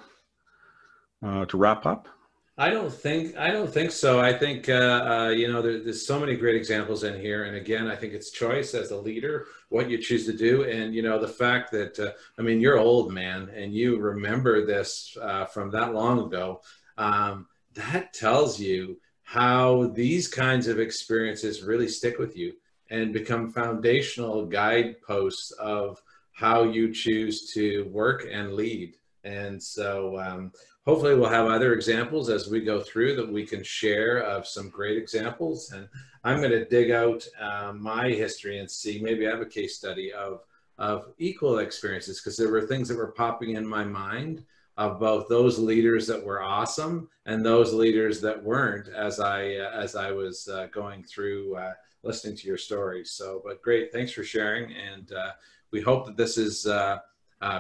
to 1.22 1.58
wrap 1.58 1.86
up? 1.86 2.08
I 2.56 2.70
don't 2.70 2.94
think 2.94 3.36
I 3.36 3.50
don't 3.50 3.72
think 3.72 3.92
so. 3.92 4.20
I 4.20 4.32
think 4.32 4.70
uh, 4.70 4.74
uh, 4.74 5.30
you 5.30 5.52
know 5.52 5.62
there, 5.62 5.84
there's 5.84 6.06
so 6.06 6.20
many 6.20 6.36
great 6.36 6.56
examples 6.56 7.04
in 7.04 7.20
here, 7.20 7.46
and 7.46 7.56
again, 7.56 7.88
I 7.88 7.96
think 7.96 8.13
it's 8.13 8.30
choice 8.30 8.76
as 8.76 8.92
a 8.92 8.98
leader 8.98 9.48
what 9.70 9.89
you 9.89 9.98
choose 9.98 10.28
to 10.28 10.34
do, 10.34 10.63
and 10.63 10.94
you 10.94 11.02
know 11.02 11.20
the 11.20 11.28
fact 11.28 11.72
that 11.72 11.98
uh, 12.00 12.12
I 12.38 12.44
mean 12.44 12.62
you're 12.62 12.78
old 12.78 13.12
man 13.12 13.50
and 13.56 13.74
you 13.74 13.98
remember 13.98 14.68
this 14.68 15.18
uh, 15.20 15.46
from 15.46 15.72
that 15.72 15.96
long 15.96 16.28
ago. 16.28 16.62
Um, 16.96 17.48
that 17.74 18.13
tells 18.13 18.60
you 18.60 19.00
how 19.24 19.88
these 19.88 20.28
kinds 20.28 20.68
of 20.68 20.80
experiences 20.80 21.63
really 21.63 21.88
stick 21.88 22.20
with 22.20 22.38
you 22.38 22.54
and 22.92 23.13
become 23.13 23.52
foundational 23.52 24.46
guideposts 24.46 25.50
of 25.52 26.00
how 26.34 26.63
you 26.63 26.94
choose 26.94 27.52
to 27.54 27.89
work 27.92 28.28
and 28.32 28.54
lead. 28.54 28.96
And 29.24 29.62
so, 29.62 30.20
um, 30.20 30.52
hopefully 30.86 31.15
we'll 31.15 31.30
have 31.30 31.48
other 31.48 31.74
examples 31.74 32.30
as 32.30 32.50
we 32.50 32.60
go 32.60 32.82
through 32.82 33.15
that 33.15 33.32
we 33.32 33.46
can 33.46 33.63
share 33.63 34.17
of 34.19 34.48
some 34.48 34.69
great 34.69 34.98
examples. 34.98 35.72
And 35.72 35.88
I'm 36.24 36.39
going 36.39 36.52
to 36.52 36.65
dig 36.65 36.91
out 36.91 37.26
uh, 37.39 37.74
my 37.74 38.10
history 38.10 38.60
and 38.60 38.69
see 38.69 39.02
maybe 39.02 39.28
I 39.28 39.32
have 39.32 39.41
a 39.41 39.46
case 39.46 39.76
study 39.76 40.12
of 40.12 40.41
of 40.80 41.13
equal 41.19 41.60
experiences 41.60 42.19
because 42.19 42.36
there 42.36 42.50
were 42.50 42.65
things 42.65 42.88
that 42.88 42.98
were 42.98 43.12
popping 43.12 43.56
in 43.56 43.65
my 43.65 43.84
mind 43.84 44.43
of 44.78 45.00
both 45.00 45.30
those 45.30 45.60
leaders 45.60 46.08
that 46.08 46.24
were 46.24 46.41
awesome 46.41 47.08
and 47.28 47.46
those 47.46 47.74
leaders 47.74 48.19
that 48.22 48.43
weren't 48.43 48.88
as 48.89 49.19
I 49.19 49.56
uh, 49.56 49.72
as 49.72 49.96
I 49.96 50.12
was 50.12 50.48
uh, 50.48 50.67
going 50.74 51.04
through 51.04 51.56
uh, 51.56 51.74
listening 52.02 52.36
to 52.38 52.48
your 52.48 52.58
stories. 52.58 53.12
So, 53.12 53.41
but 53.46 53.62
great, 53.62 53.93
thanks 53.93 54.12
for 54.12 54.24
sharing, 54.24 54.74
and 54.74 55.13
uh, 55.13 55.32
we 55.72 55.80
hope 55.80 56.06
that 56.08 56.17
this 56.17 56.36
has 56.38 56.65
uh, 56.65 57.00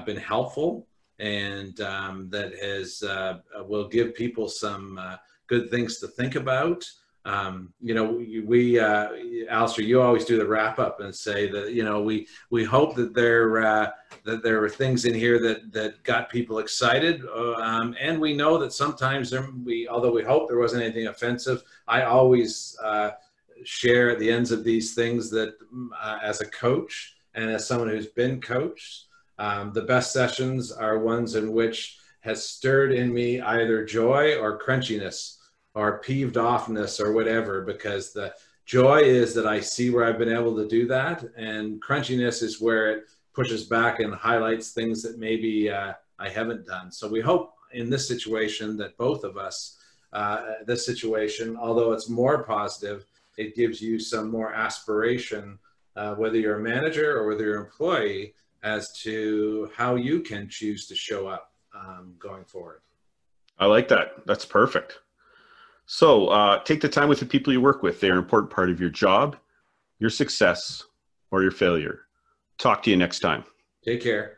been 0.05 0.17
helpful 0.17 0.87
and 1.23 1.79
um, 1.79 2.29
that 2.29 2.53
has 2.61 3.01
uh, 3.01 3.39
will 3.65 3.87
give 3.87 4.13
people 4.13 4.49
some 4.49 4.97
uh, 4.97 5.15
good 5.47 5.71
things 5.71 5.97
to 5.99 6.07
think 6.07 6.35
about. 6.35 6.85
Um, 7.25 7.73
you 7.79 7.93
know, 7.93 8.03
we, 8.03 8.41
we 8.41 8.77
uh, 8.77 9.07
Alistair, 9.49 9.85
you 9.85 10.01
always 10.01 10.25
do 10.25 10.37
the 10.37 10.45
wrap 10.45 10.79
up 10.79 10.99
and 10.99 11.15
say 11.15 11.49
that 11.49 11.71
you 11.71 11.85
know 11.85 12.01
we 12.01 12.27
we 12.49 12.65
hope 12.65 12.95
that 12.95 13.13
there 13.13 13.65
uh, 13.65 13.91
that 14.25 14.43
there 14.43 14.61
are 14.61 14.69
things 14.69 15.05
in 15.05 15.13
here 15.13 15.39
that 15.39 15.71
that 15.71 16.03
got 16.03 16.29
people 16.29 16.59
excited, 16.59 17.23
uh, 17.25 17.53
um, 17.53 17.95
and 17.97 18.19
we 18.19 18.33
know 18.35 18.57
that 18.57 18.73
sometimes 18.73 19.29
there, 19.29 19.49
we 19.63 19.87
although 19.87 20.11
we 20.11 20.23
hope 20.23 20.49
there 20.49 20.59
wasn't 20.59 20.83
anything 20.83 21.07
offensive. 21.07 21.63
I 21.87 22.01
always 22.01 22.77
uh, 22.83 23.11
share 23.63 24.09
at 24.09 24.19
the 24.19 24.29
ends 24.29 24.51
of 24.51 24.65
these 24.65 24.93
things 24.93 25.29
that 25.29 25.55
uh, 26.01 26.19
as 26.21 26.41
a 26.41 26.47
coach 26.47 27.15
and 27.33 27.49
as 27.49 27.65
someone 27.65 27.87
who's 27.87 28.07
been 28.07 28.41
coached 28.41 29.05
um, 29.37 29.73
the 29.73 29.81
best 29.81 30.13
sessions 30.13 30.71
are 30.71 30.99
ones 30.99 31.35
in 31.35 31.51
which 31.51 31.97
has 32.21 32.47
stirred 32.47 32.91
in 32.91 33.13
me 33.13 33.41
either 33.41 33.85
joy 33.85 34.35
or 34.37 34.59
crunchiness 34.59 35.37
or 35.75 35.99
peeved 35.99 36.35
offness 36.35 36.99
or 36.99 37.11
whatever, 37.11 37.61
because 37.61 38.13
the 38.13 38.33
joy 38.65 38.99
is 38.99 39.33
that 39.33 39.47
I 39.47 39.59
see 39.59 39.89
where 39.89 40.05
I've 40.05 40.19
been 40.19 40.31
able 40.31 40.55
to 40.55 40.67
do 40.67 40.87
that, 40.87 41.23
and 41.35 41.81
crunchiness 41.81 42.41
is 42.41 42.61
where 42.61 42.91
it 42.91 43.03
pushes 43.33 43.63
back 43.63 43.99
and 43.99 44.13
highlights 44.13 44.71
things 44.71 45.01
that 45.01 45.17
maybe 45.17 45.69
uh, 45.69 45.93
I 46.19 46.29
haven't 46.29 46.65
done. 46.65 46.91
So 46.91 47.07
we 47.07 47.19
hope 47.19 47.55
in 47.73 47.89
this 47.89 48.07
situation 48.07 48.77
that 48.77 48.95
both 48.97 49.23
of 49.23 49.35
us, 49.35 49.77
uh, 50.13 50.43
this 50.67 50.85
situation, 50.85 51.57
although 51.57 51.91
it's 51.91 52.07
more 52.07 52.43
positive, 52.43 53.05
it 53.37 53.55
gives 53.55 53.81
you 53.81 53.99
some 53.99 54.29
more 54.29 54.53
aspiration, 54.53 55.57
uh, 55.95 56.13
whether 56.15 56.37
you're 56.37 56.59
a 56.59 56.63
manager 56.63 57.17
or 57.17 57.27
whether 57.27 57.43
you're 57.45 57.59
an 57.59 57.65
employee, 57.65 58.35
as 58.63 58.91
to 59.03 59.69
how 59.75 59.95
you 59.95 60.21
can 60.21 60.47
choose 60.49 60.87
to 60.87 60.95
show 60.95 61.27
up 61.27 61.51
um, 61.77 62.15
going 62.17 62.45
forward. 62.45 62.81
I 63.59 63.65
like 63.65 63.87
that. 63.89 64.25
That's 64.25 64.45
perfect. 64.45 64.99
So 65.85 66.27
uh, 66.27 66.63
take 66.63 66.81
the 66.81 66.89
time 66.89 67.09
with 67.09 67.19
the 67.19 67.25
people 67.25 67.51
you 67.51 67.61
work 67.61 67.83
with. 67.83 67.99
They're 67.99 68.13
an 68.13 68.17
important 68.17 68.51
part 68.51 68.69
of 68.69 68.79
your 68.79 68.89
job, 68.89 69.35
your 69.99 70.09
success, 70.09 70.83
or 71.29 71.41
your 71.41 71.51
failure. 71.51 72.01
Talk 72.57 72.83
to 72.83 72.89
you 72.89 72.97
next 72.97 73.19
time. 73.19 73.43
Take 73.83 74.01
care. 74.01 74.37